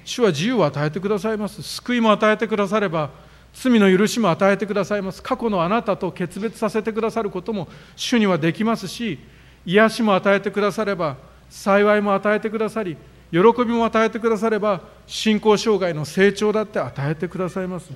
[0.04, 1.62] 主は自由を与えてくださいます。
[1.62, 3.10] 救いも与えてくだされば
[3.54, 5.22] 罪の許しも与えてくださいます。
[5.22, 9.18] 過去のあなたと決別させてくださることも主にはできますし
[9.64, 11.16] 癒しも与えてくだされば
[11.50, 12.96] 幸いも与えてくださり
[13.30, 17.90] 喜びも与えてくだされば信仰障害の成長だって与えてくださいます。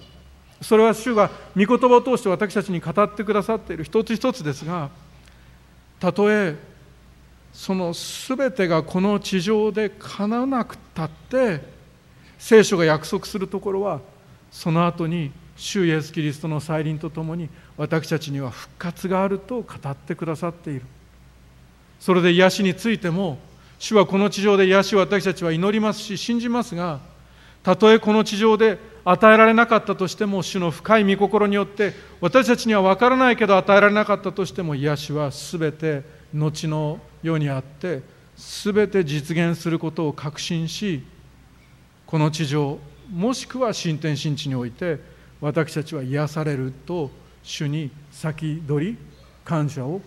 [0.61, 3.85] それは主が御言葉を通して私たちに語ってくださっている。
[3.85, 4.90] 一つ一つですが
[5.99, 6.57] たとえ
[7.53, 11.61] その全てがこの地上で叶わなくたって
[12.38, 14.01] 聖書が約束するところは
[14.51, 20.83] その後に主イエス・キリストの再臨とともに私たちには復活があると語ってくださっている。
[21.99, 23.38] それで癒しについても
[23.81, 27.01] 主はこの地上で癒し私たちは祈りますし信じますが
[27.62, 36.03] たとえこの地上で与えられなかったとしても主の深い御心によって私たちには分からないけど与えられなかったとしても癒しは全て
[36.35, 38.03] 後の世にあって
[38.37, 41.03] 全て実現することを確信し
[42.07, 42.79] この地上
[43.11, 45.01] もしくは新天新地において
[45.40, 47.11] 私たちは癒されると
[47.43, 48.99] 主に先取り
[49.43, 50.03] 感謝を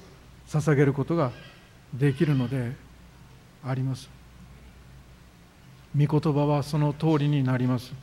[0.47, 1.31] 捧げることが
[1.91, 2.82] できるので
[3.65, 4.09] あります。
[5.97, 7.93] 御言葉はその通りになります。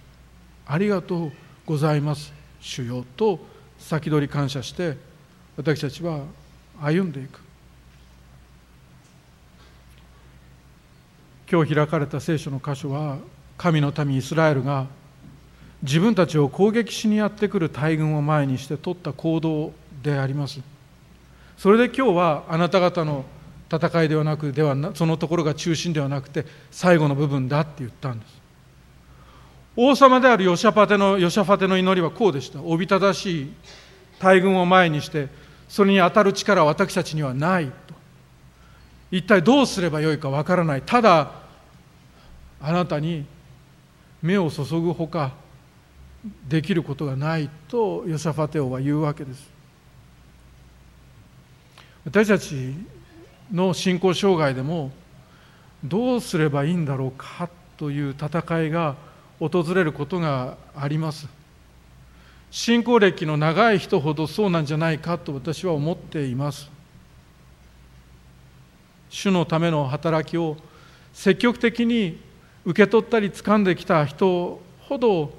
[0.67, 1.33] ありがとう
[1.67, 2.33] ございます。
[2.61, 3.41] 主よと
[3.79, 4.97] 先取り感謝して
[5.57, 6.21] 私たちは
[6.81, 7.41] 歩んでいく。
[11.51, 13.19] 今日開かれた聖書の箇所は
[13.59, 14.87] 神の民イスラエルが
[15.83, 20.61] 自分たちを攻撃しにやってくる大軍を前にして取った行動であります。
[21.59, 23.25] それで今日はあなた方の
[23.71, 28.41] 戦いではなくではなそのところが中心ではなくて最後の部分だって言ったんです。
[29.77, 32.61] 王様であるヨシャパテのヨシャファテの祈りはこうでした。
[32.61, 33.53] おびただしい
[34.19, 35.29] 大軍を前にして
[35.69, 37.95] それに当たる力は私たちにはないと。
[39.13, 40.83] 一体どうすればよいかわからない。
[40.83, 41.31] ただ
[42.61, 43.25] あなたに
[44.21, 45.33] 目を注ぐほか
[46.49, 49.49] できることがないとヨシャファテ王は言うわけです。
[52.05, 52.75] 私たち
[53.53, 54.91] の信仰障害でも
[55.85, 58.97] どうすればいいんだろうかという戦いが
[59.39, 61.27] 訪れることがあります。
[62.51, 66.69] 信仰歴の長い人ほどそうなんじゃないかと私は思っています。
[69.09, 70.57] 主のための働きを
[71.13, 72.21] 積極的に
[72.65, 75.33] 受け取ったり掴んできた人ほど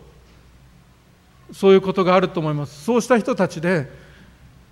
[1.53, 2.83] そういうことがあると思います。
[2.83, 3.89] そうした人たちで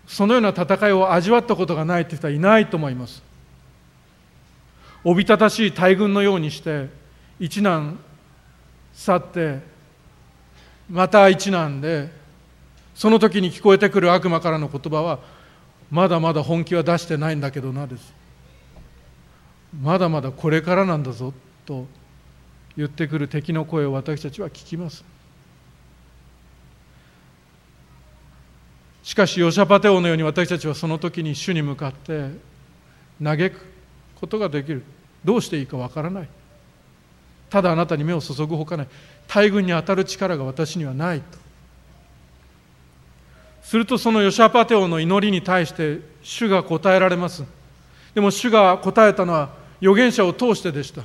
[0.08, 3.29] そのような戦いを味わったことがないという人はいないと思います。
[5.04, 6.90] おびただしい大軍のようにして
[7.40, 8.00] 一難
[8.94, 9.60] 去って
[10.90, 12.12] また一難で
[12.96, 15.20] その時に聞こえてくる悪魔からの言葉は
[15.90, 18.14] まだまだ本気は出してないんだけどなです。
[19.82, 21.34] まだまだこれからなんだぞ
[21.66, 21.86] と
[22.76, 25.04] 言ってくる敵の声を私たちは聞きます。
[29.04, 32.32] しかしヨシャパテ王のように私たちはその時に主に向かって
[33.24, 33.69] 嘆く。
[34.20, 34.84] ことができる。
[35.24, 36.28] どうしていいかわからない。
[37.50, 38.88] ただあなたに目を注ぐほかない。
[39.28, 41.38] 大軍に当たる力が私にはないと。
[43.64, 47.44] するとそのヨシャパテ王の祈りに対して主が答えられます。
[48.16, 49.50] でも主が答えたのは
[49.82, 51.04] 預言者を通してでした。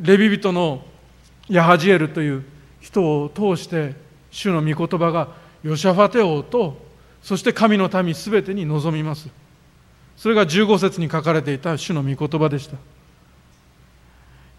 [0.00, 0.82] レビ人の
[1.48, 2.44] ヤハジエルという
[2.80, 3.94] 人を通して
[4.30, 5.28] 主の御言葉が
[5.62, 6.82] ヨシャファテ王と
[7.22, 9.28] そして神の民すべてに臨みます。
[10.16, 12.76] それが15節に書かれていた主の御言葉でした。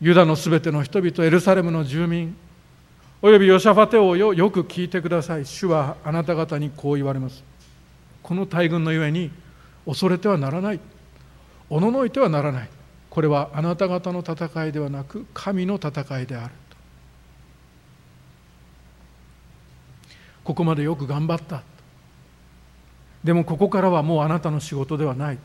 [0.02, 2.36] ユダのすべての人々エルサレムの住民
[3.22, 5.46] およびヨシャファテ王よよく聞いてください。
[5.46, 7.44] 主はあなた方にこう言われます。
[8.22, 9.32] この大軍のゆえに
[9.86, 10.80] 恐れてはならない。
[11.70, 12.70] おののいてはならない。
[13.10, 16.53] これはあなた方の戦いではなく神の戦いである。
[20.43, 21.64] ここまでよく頑張った。
[23.26, 25.39] でもここからはもうあなたの仕事ではない。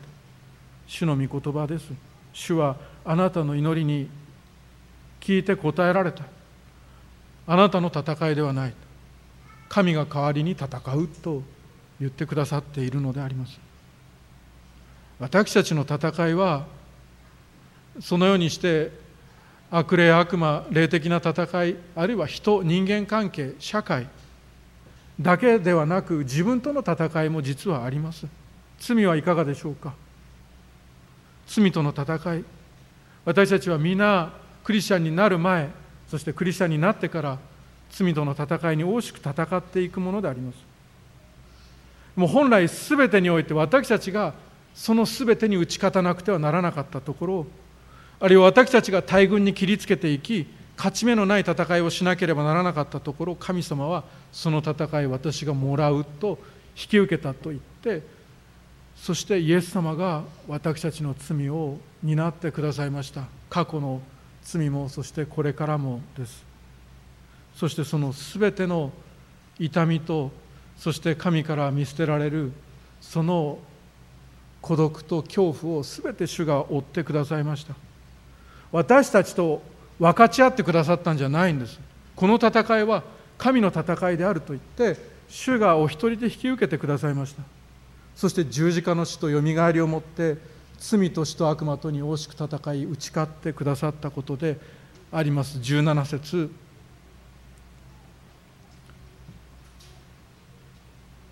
[0.85, 1.91] 主の御言葉です。
[2.31, 4.07] 主はあなたの祈りに
[5.19, 6.23] 聞いて答えられた。
[7.47, 8.73] あなたの戦いではない。
[9.67, 11.41] 神が代わりに戦うと
[11.99, 13.59] 言ってくださっているのであります。
[15.17, 16.67] 私たちの戦いは
[17.99, 18.91] そのようにして
[19.71, 24.07] 悪霊悪魔霊的な戦いあるいは人人間関係社会
[25.21, 28.25] だけではなく自分との戦いも実はあります。
[28.79, 29.93] 罪はいかがでしょうか？
[31.47, 32.43] 罪との戦い。
[33.25, 35.69] 私たちは皆クリスチャンになる前
[36.07, 37.37] そしてクリスチャンになってから
[37.91, 40.55] 罪との戦いに大しく戦っていくものであります。
[42.15, 44.33] もう本来全てにおいて私たちが
[44.73, 47.47] その全てに打ち勝たなくてはならなかったところ
[48.19, 50.47] あるいは私たちが大軍に切りつけていき
[50.81, 56.39] 勝ち目のない戦いをしなければならなかったところ神様はその戦い私がもらうと
[56.75, 58.01] 引き受けたと言って
[58.95, 63.25] そしてイエス様が私たちの罪を担ってくださいました。
[63.47, 64.01] 過去の
[64.41, 66.43] 罪もそしてこれからもです。
[67.55, 68.91] そしてその全ての
[69.59, 70.31] 痛みと
[70.79, 72.53] そして神から見捨てられる
[73.01, 73.59] その
[74.61, 77.75] 孤独と恐怖を全て主が負ってくださいました。
[78.71, 79.61] 私たちと
[80.01, 81.79] 分かち合ってくださったんじゃないんです。
[82.15, 83.03] この戦いは
[83.37, 84.99] 神の戦いであると言って
[85.29, 87.43] 主がお一人で引き受けてくださいました。
[88.15, 90.37] そして十字架の死とよみがえりをもって
[90.79, 94.57] 罪と死と悪魔とに惜しく戦い打ち勝ってくださったことで
[95.11, 95.59] あります。
[95.59, 96.51] 17節。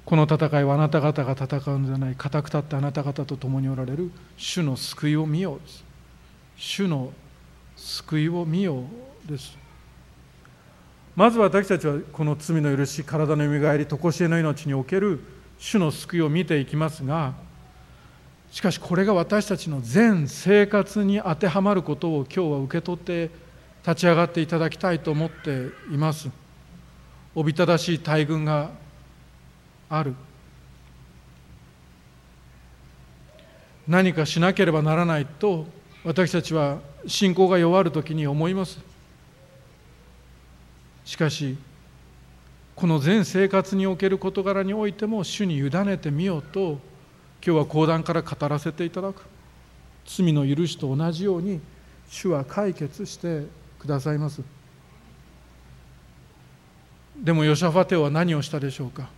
[0.06, 2.16] この戦いはあなた方が戦うのではない。
[2.16, 5.60] 固く立ってあなた方と共におられる主の救いを見よう
[6.56, 7.12] 主の
[7.80, 8.84] 救いを見よ
[9.26, 9.58] です。
[11.16, 15.20] まず私たちはこの罪の許し体のよみがえり常しえの命における
[15.58, 17.34] 主の救いを見ていきますが
[18.52, 23.30] しかしこれが私たちの全生活に当てはまることを今日は受け取って
[23.86, 26.30] 立ち上がっていただきたいと思っています。
[27.36, 28.72] おびただしい大軍が
[29.90, 30.16] ある。
[33.88, 35.66] 何かしなければならないと
[36.04, 38.80] 私たちは信仰が弱る時に思います。
[41.06, 41.58] しかし
[42.76, 46.80] この全生活における事柄においても主に委ねてみようと今
[47.42, 49.24] 日は講談から語らせていただく。
[50.06, 51.60] 罪の許しと同じように
[52.10, 53.44] 主は解決して
[53.80, 54.42] くださいます。
[57.16, 59.10] でもヨシャファテオは何をしたでしょうか。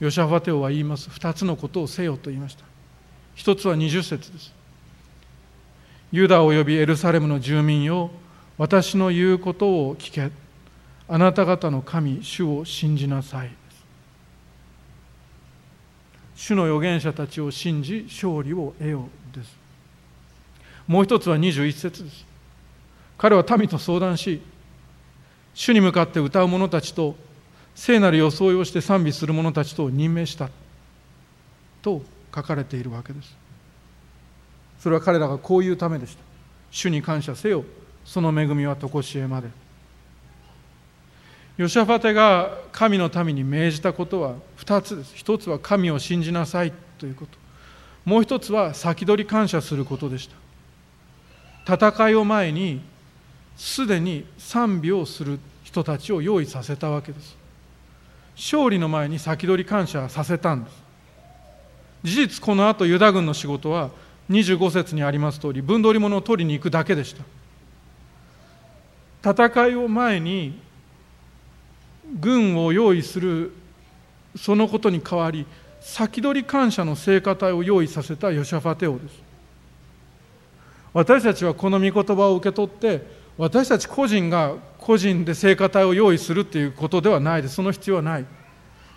[0.00, 1.08] ヨシャファテオは言います。
[1.10, 2.64] 二つのことをせよと言いました。
[3.34, 4.61] 一つは二十節です。
[6.12, 8.10] ユダおよびエルサレムの住民よ
[8.58, 10.30] 私の言うことを聞け。
[11.08, 13.50] あなた方の神主を信じなさい。
[16.36, 19.56] 主の預言者たちを信じ勝利を得ようです。
[20.86, 22.26] もう一つは21節です。
[23.16, 24.42] 彼は民と相談し
[25.54, 27.16] 主に向かって歌う者たちと
[27.74, 30.50] 聖なる装いをして賛美する者たちと任命した。
[31.80, 32.02] と
[32.34, 33.41] 書かれているわけです。
[34.82, 36.22] それは彼らがこういうためでした。
[36.72, 37.64] 主に感謝せよ。
[38.04, 39.48] その恵みは常しえまで。
[41.56, 45.12] ヨシャファテが神の民に命じたことは2つです。
[45.14, 47.38] 一つは神を信じなさいということ。
[48.04, 50.28] もう一つは先取り感謝することでし
[51.64, 51.76] た。
[51.76, 52.80] 戦いを前に
[53.56, 57.36] すでに賛美をする人たちを用意させたわけです。
[58.34, 60.82] 勝利の前に先取り感謝させたんです。
[62.02, 63.90] 事実この後ユダ軍の仕事は
[64.30, 67.14] 25節にあります通り分取り物を取りに行くだけでし
[69.22, 69.32] た。
[69.32, 70.58] 戦いを前に
[72.20, 73.52] 軍を用意する
[74.36, 75.46] そのことに代わり
[75.80, 79.22] 先取り感謝の聖歌隊を用意させたヨシャファテオです。
[80.92, 83.06] 私たちはこの御言葉を受け取って
[83.38, 87.54] 私たち個人が個人で聖歌隊を用意するっていうことではないです。
[87.54, 88.26] その必要はない。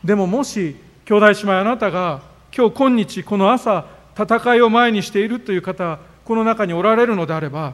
[0.03, 2.21] でももし兄弟姉妹あなたが
[2.55, 3.85] 今日今日この朝
[4.17, 7.73] 戦いを前にしているという方この中におられるのであれば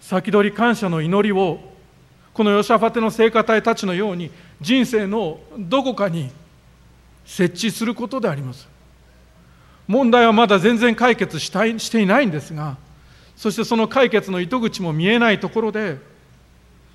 [0.00, 1.60] 先取り感謝の祈りを
[2.34, 6.30] このヨシャファテの聖歌隊たちのように人生のどこかに
[7.24, 8.68] 設置することであります。
[9.86, 12.78] 問題はまだ全然解決したいしていないんですが
[13.36, 15.98] そしてその解決の糸口も見えないところで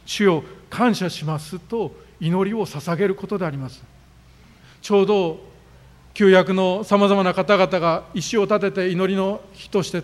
[0.06, 3.84] 主を感謝しますと祈りを捧げることであります。
[4.82, 5.49] ちょうど
[6.20, 10.04] 旧約のさまざまな方々が石を立てて祈りの日として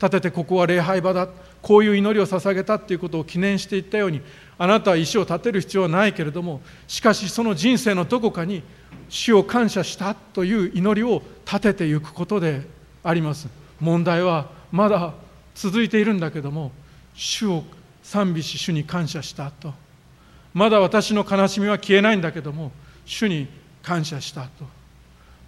[0.00, 1.26] 立ててここは礼拝場だ
[1.60, 4.20] こういう祈りを捧げたっていうことを記念していったように
[4.58, 6.12] あなたは石を立てる必要はない。
[6.12, 8.62] けれどもしかしその人生のどこかに
[9.08, 12.62] 主を感謝したという祈りを立てていくことで
[13.02, 13.48] あります。
[13.80, 15.14] 問題はまだ
[15.56, 16.70] 続いているんだけども
[17.12, 17.64] 主を
[18.04, 19.74] 賛美し主に感謝したと。
[20.54, 22.70] まだ私の悲しみは消えないんだけども
[23.04, 23.48] 主に
[23.82, 24.75] 感謝したと。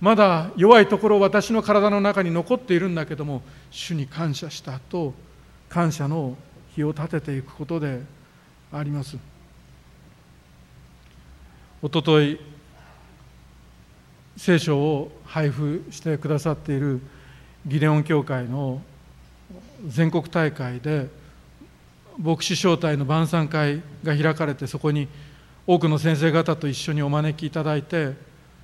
[0.00, 5.12] まだ弱いところ私の体の中に残っているんだけども主に感謝したと
[5.68, 6.36] 感謝の
[6.74, 8.00] 日を立てていくことで
[8.72, 9.16] あります。
[11.82, 12.40] おととい
[14.36, 17.00] 聖書を配布してくださっている
[17.66, 18.80] ギデオン教会の
[19.86, 21.08] 全国大会で
[22.18, 25.08] 牧師招待の晩餐会が開かれてそこに
[25.66, 28.14] 多くの先生方と一緒にお招きいただいて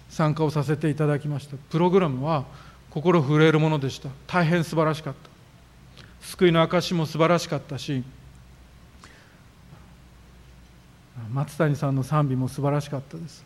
[0.08, 1.56] 参加をさせていただきました。
[1.70, 2.44] プログラムは
[2.90, 4.08] 心震えるものでした。
[4.26, 5.30] 大変素晴らしかった。
[6.26, 8.02] 救いの証も素晴らしかったし
[11.30, 13.44] 松谷さんの賛美も素晴らしかったです。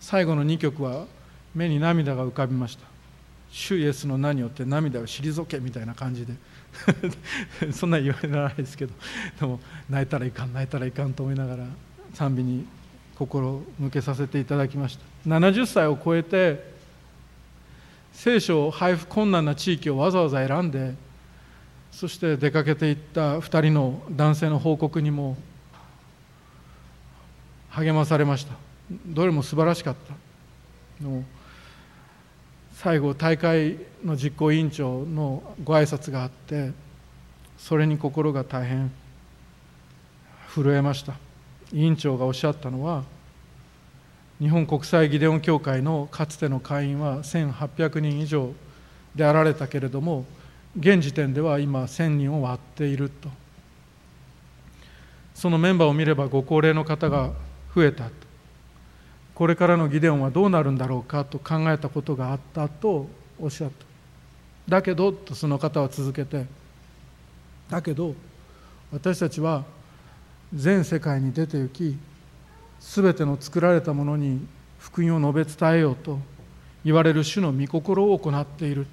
[0.00, 1.06] 最後の2曲は
[1.54, 2.86] 目に涙が浮かびました。
[3.50, 6.34] 主イエスの名によって涙を退けみたいな感じで。
[7.72, 8.92] そんな言われないですけど
[9.40, 11.64] でも泣いたらいかん泣いたらいかんと思いながら
[12.14, 12.66] 賛美に
[13.18, 15.04] 心向けさせていただきました。
[15.28, 16.76] 70歳を超えて
[18.12, 20.94] 聖書を配布困難な地域をわざわざ選んで
[21.92, 25.36] そして出かけていった2人の男性の報告にも
[27.70, 28.54] 励まされました。
[29.06, 31.04] どれも素晴らしかった。
[31.04, 31.24] の
[32.74, 36.72] 最後大会の実行委員長のご挨拶があって
[37.58, 38.90] それに心が大変
[40.54, 41.25] 震えました。
[41.72, 43.04] 委員長がおっしゃったのは
[44.38, 48.52] 日本国際ギデオン協会のかつての会員は1800人以上
[49.14, 50.26] であられたけれども
[50.78, 53.30] 現時点では今1000人を割っていると。
[55.34, 57.30] そのメンバーを見ればご高齢の方が
[57.74, 58.10] 増えたと。
[59.34, 63.08] これからのギデオンはどうなるんだろうかと考えたことがあったと
[63.38, 63.86] おっしゃった。
[64.68, 66.46] だけどとその方は続けて
[67.70, 68.14] だけど
[68.92, 69.64] 私たちは
[70.54, 71.98] 全世界に出て行き
[72.80, 74.46] 全ての作られたものに
[74.78, 76.18] 福音を述べ伝えようと
[76.84, 78.86] 言われる主の御心を行っている。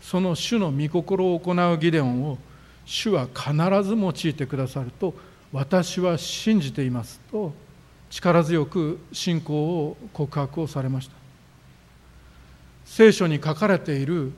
[0.00, 2.38] その主の御心を行うギデオンを
[2.84, 3.52] 主は必
[3.82, 5.14] ず用いてくださると
[5.50, 7.54] 私は信じていますと
[8.10, 11.14] 力強く信仰を告白をされました。
[12.84, 14.32] 聖書に書かれている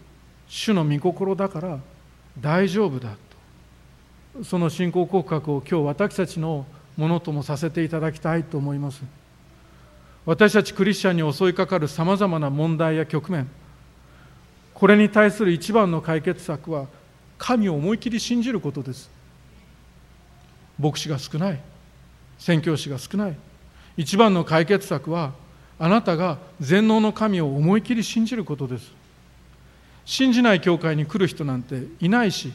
[0.49, 1.81] 主の御心だから
[2.41, 3.17] 大丈夫だ
[4.45, 6.67] その信仰告白を今日私たちの
[6.97, 9.03] ものともさせていただきたいと思います。
[10.25, 13.49] 私たちクリスチャンに襲いかかるさまざまな問題や局面。
[14.75, 16.87] これに対する一番の解決策は
[17.39, 19.11] 神を思い切り信じることです。
[20.79, 21.61] 牧師が少ない。
[22.39, 23.37] 宣教師が少ない。
[23.97, 25.33] 一番の解決策は
[25.79, 28.93] あなたが全能の神を思い切り信じることです。
[30.05, 32.53] 信じない教会に来る人なんていないし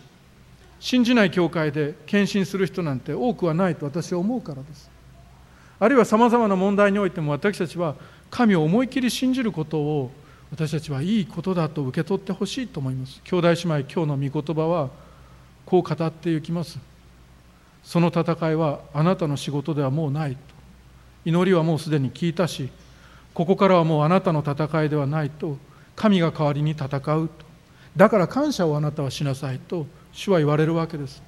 [0.82, 4.90] 信じない教会で献身する人なんて多くはないと私は思うからです。
[5.80, 7.96] あるいはさまざまな問題においても私たちは
[8.32, 10.12] 神を思い切り信じることを
[10.52, 13.22] 私たちはいいことだと受け取ってほしいと思います。
[13.24, 14.90] 兄弟姉妹今日の御言葉は
[15.68, 16.80] こう語っていきます。
[17.84, 20.40] その戦いはあなたの仕事ではもうないと。
[21.26, 22.70] 祈りはもうすでに聞いたし
[23.36, 25.58] ここからはもうあなたの戦いではないと。
[25.96, 26.90] 神が代わりに戦う
[27.28, 27.30] と。
[27.96, 31.22] だから感謝をあなたはしなさいと主は言われるわけです。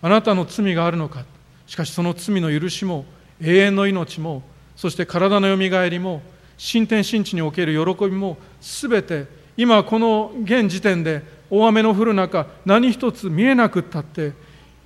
[0.00, 1.24] あなたの罪があるのか。
[1.68, 3.04] しかしその罪の許しも
[3.40, 4.42] 永遠の命も
[4.74, 6.22] そして体のよみがえりも
[6.56, 9.26] 新天新地における喜びもすべて
[9.56, 14.32] 今この現時点で大雨の降る中何一つ見えなくったって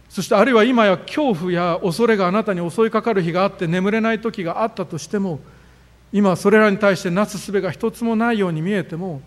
[0.08, 5.40] そしてあるいは今や恐怖や恐れがあなたに襲いかかる日があって眠れない時があったとしても
[6.12, 9.22] 今それらに対してなすすべが一つもないように見えても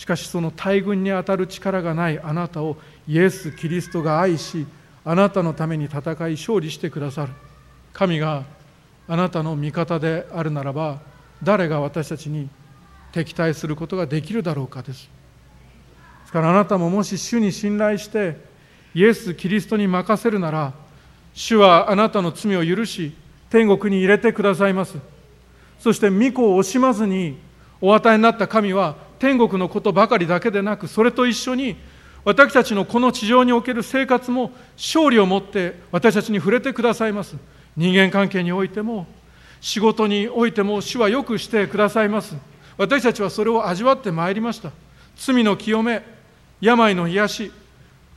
[0.00, 4.66] しかしその大軍に当たる力がないあなたをイエス・キリストが愛し
[5.04, 7.32] あなたのために戦い勝利してくださる。
[7.92, 8.44] 神が
[9.06, 11.00] あなたの味方であるならば
[11.42, 12.48] 誰が私たちに
[13.12, 15.02] 敵対することができるだろうかです。
[15.02, 18.38] ですからあなたももし主に信頼して
[18.94, 20.72] イエス・キリストに任せるなら
[21.34, 23.12] 主はあなたの罪を許し
[23.50, 24.96] 天国に入れてくださいます。
[25.78, 27.36] そして御子を惜しまずに
[27.82, 31.76] お与えになった神は天国のことばかりだけでなくそれと一緒に
[32.24, 37.36] 私たちのこの地上における生活も勝利を持って私たちに触れてくださいます。
[37.76, 39.06] 人間関係においても
[39.60, 42.34] 仕事においても主はよくしてくださいます。
[42.78, 44.70] 私たちはそれを味わってまいりました。
[45.16, 46.02] 罪の清め
[46.60, 47.52] 病の癒し。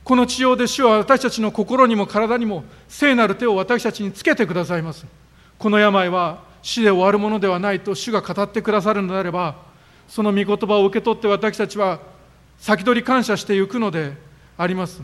[0.02, 5.06] この地上で主は私たちの心にも体にも聖なる手を私たちにつけてくださいます。
[5.58, 9.63] この病は死で終わるものではないと主が語ってくださるのであれば
[10.08, 12.00] その御言葉を受け取って私たちは
[12.58, 14.12] 先取り感謝していくので
[14.56, 15.02] あります。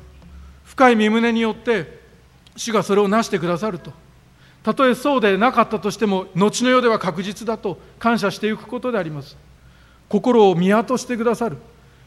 [0.65, 2.01] 深い身胸によって
[2.57, 3.93] 主がそれをなしてくださると。
[4.63, 9.37] たとえそうでなかったとしても後の世では確実だと感謝していくことであります。
[10.09, 11.57] 心を宮としてくださる。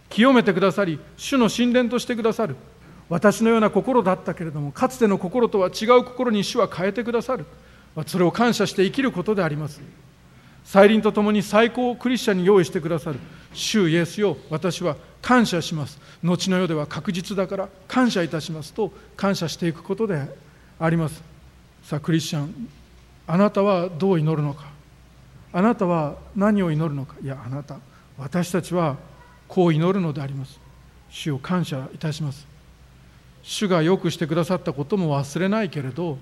[0.10, 2.56] 清めてくださり主の神殿としてくださる。
[3.10, 7.46] 私のような心だったけれどもかつての心とは違う心に主は変えてくださる。
[8.08, 9.82] それを感謝して生きることであります。
[10.66, 13.20] 再臨とともに最高をクリスチャンに用意してくださる。
[13.54, 16.00] 主イエスよ私は感謝します。
[16.24, 20.28] 後の世では確実だから感謝いたしますと感謝していくことで
[20.80, 21.22] あります。
[21.84, 22.70] さあクリスチャン
[23.28, 24.66] あなたはどう祈るのか？
[25.52, 27.16] あなたは何を祈るのか？
[27.22, 27.78] いやあなた
[28.18, 28.98] 私たちは
[29.48, 30.60] こう祈るのであります。
[31.10, 32.48] 主を感謝いたします。
[33.44, 36.18] 主がよくしてくださったことも忘れないけれど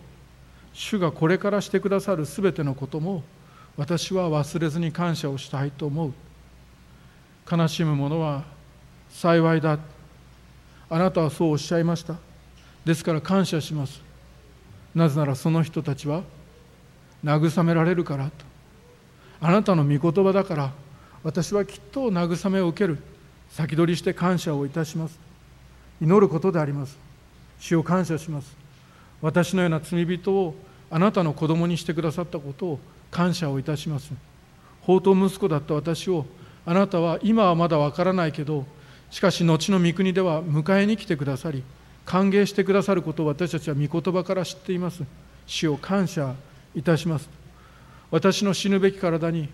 [0.74, 3.24] 主がこれからしてくださるすべてのことも
[3.78, 6.14] 私は忘れずに感謝をしたいと思う。
[7.50, 8.44] 悲しむ者は
[9.10, 9.80] 幸いだ。
[10.90, 12.16] あなたはそうおっしゃいました。
[12.86, 14.02] ですから感謝します。
[14.94, 16.24] なぜならその人たちは
[17.24, 18.32] 慰められるからと。
[19.40, 20.72] あなたの御言葉だから
[21.24, 22.98] 私はきっと慰めを受ける。
[23.52, 25.20] 先取りして感謝をいたします。
[26.02, 26.98] 祈ることであります。
[27.60, 28.56] 主を感謝します。
[29.22, 30.56] 私のような罪人を
[30.90, 32.80] あなたの子供にしてくださったことを
[33.12, 34.12] 感謝をいたします。
[34.82, 36.26] 宝刀息子だった私を
[36.66, 38.66] あなたは今はまだわからないけど
[39.12, 41.64] しかし後の御国では迎えに来てくださり
[42.06, 45.04] 歓迎してくださることを私たちは御言葉から知っています。
[45.46, 46.34] 主を感謝
[46.74, 47.30] いたします。
[48.10, 49.50] 私の死ぬべき体に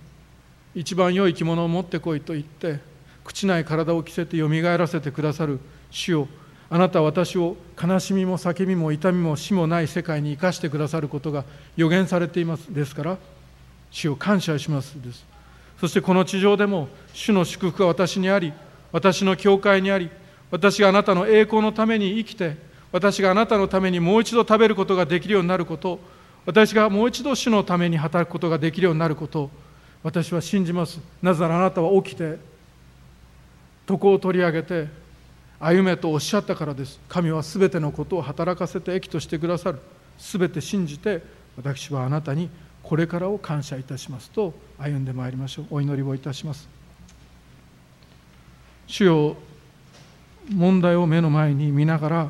[0.74, 2.80] 一番良い着物を持ってこいと言って
[3.26, 5.60] 朽ちない体を着せてよみがえらせてくださる。
[5.92, 6.28] 主を
[6.70, 11.46] あなたは私を悲しみも叫びも痛みも死もない世界に生かしてくださることが
[11.76, 12.74] 予言されています。
[12.74, 13.18] ですから
[13.92, 15.26] 主を感謝しますです。
[15.80, 18.52] そしてこの地上でも主の祝福が私にあり
[18.92, 20.10] 私の教会にあり
[20.50, 22.58] 私があなたの栄光のために生きて
[22.92, 26.00] 私があなたのためにもう一度食べることができるようになること
[26.46, 29.52] 私がもう一度主のために働くことができるようになること
[30.04, 31.00] 私は信じます。
[31.22, 32.40] なぜならあなたは起きて
[33.90, 34.88] 床を取り上げて
[35.60, 37.00] 歩めとおっしゃったからです。
[37.10, 39.80] 神はすべてのことを働かせて益としてくださる。
[40.18, 41.22] すべて信じて
[41.58, 42.50] 私はあなたに
[42.88, 45.66] これからを感謝いたしますと歩んでまいりましょう。
[45.72, 46.70] お祈りをいたします。
[48.88, 49.36] 主よ
[50.50, 52.30] 問題を目の前に見ながら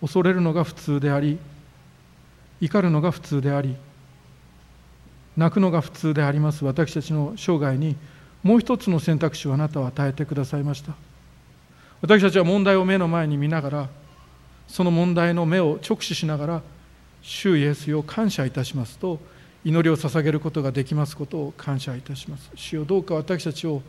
[0.00, 1.38] 恐れるのが普通であり
[2.62, 3.76] 怒るのが普通であり
[5.36, 6.64] 泣くのが普通であります。
[6.64, 7.96] 私たちの生涯に
[8.42, 10.94] もう一つの選択肢をあなたは与えてくださいました。
[12.00, 13.88] 私たちは問題を目の前に見ながら
[14.66, 16.62] その問題の目を直視しながら
[17.24, 19.18] 主イエスを感謝いたしますと
[19.64, 22.50] 祈りを捧げることができますことを感謝いたします。
[22.54, 23.80] 主よどうか私たちを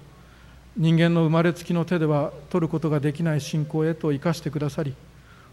[0.77, 4.93] 人間の生まれつきの手では取ることができない信仰へと生かしてくださり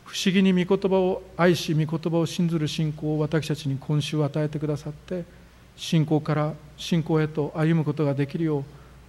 [0.05, 5.24] 不思議に御言葉を愛し御言葉を信ずる信仰を私たちに今週与えてくださって
[5.76, 8.64] 信仰から信仰へと歩むことができるよう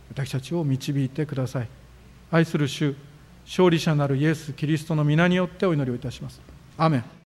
[0.09, 1.67] 私たちを導いてください。
[2.31, 2.95] 愛する主
[3.45, 6.41] 勝利者なるイエス・キリストの皆によってお祈りをいたします。
[6.77, 7.22] アメン。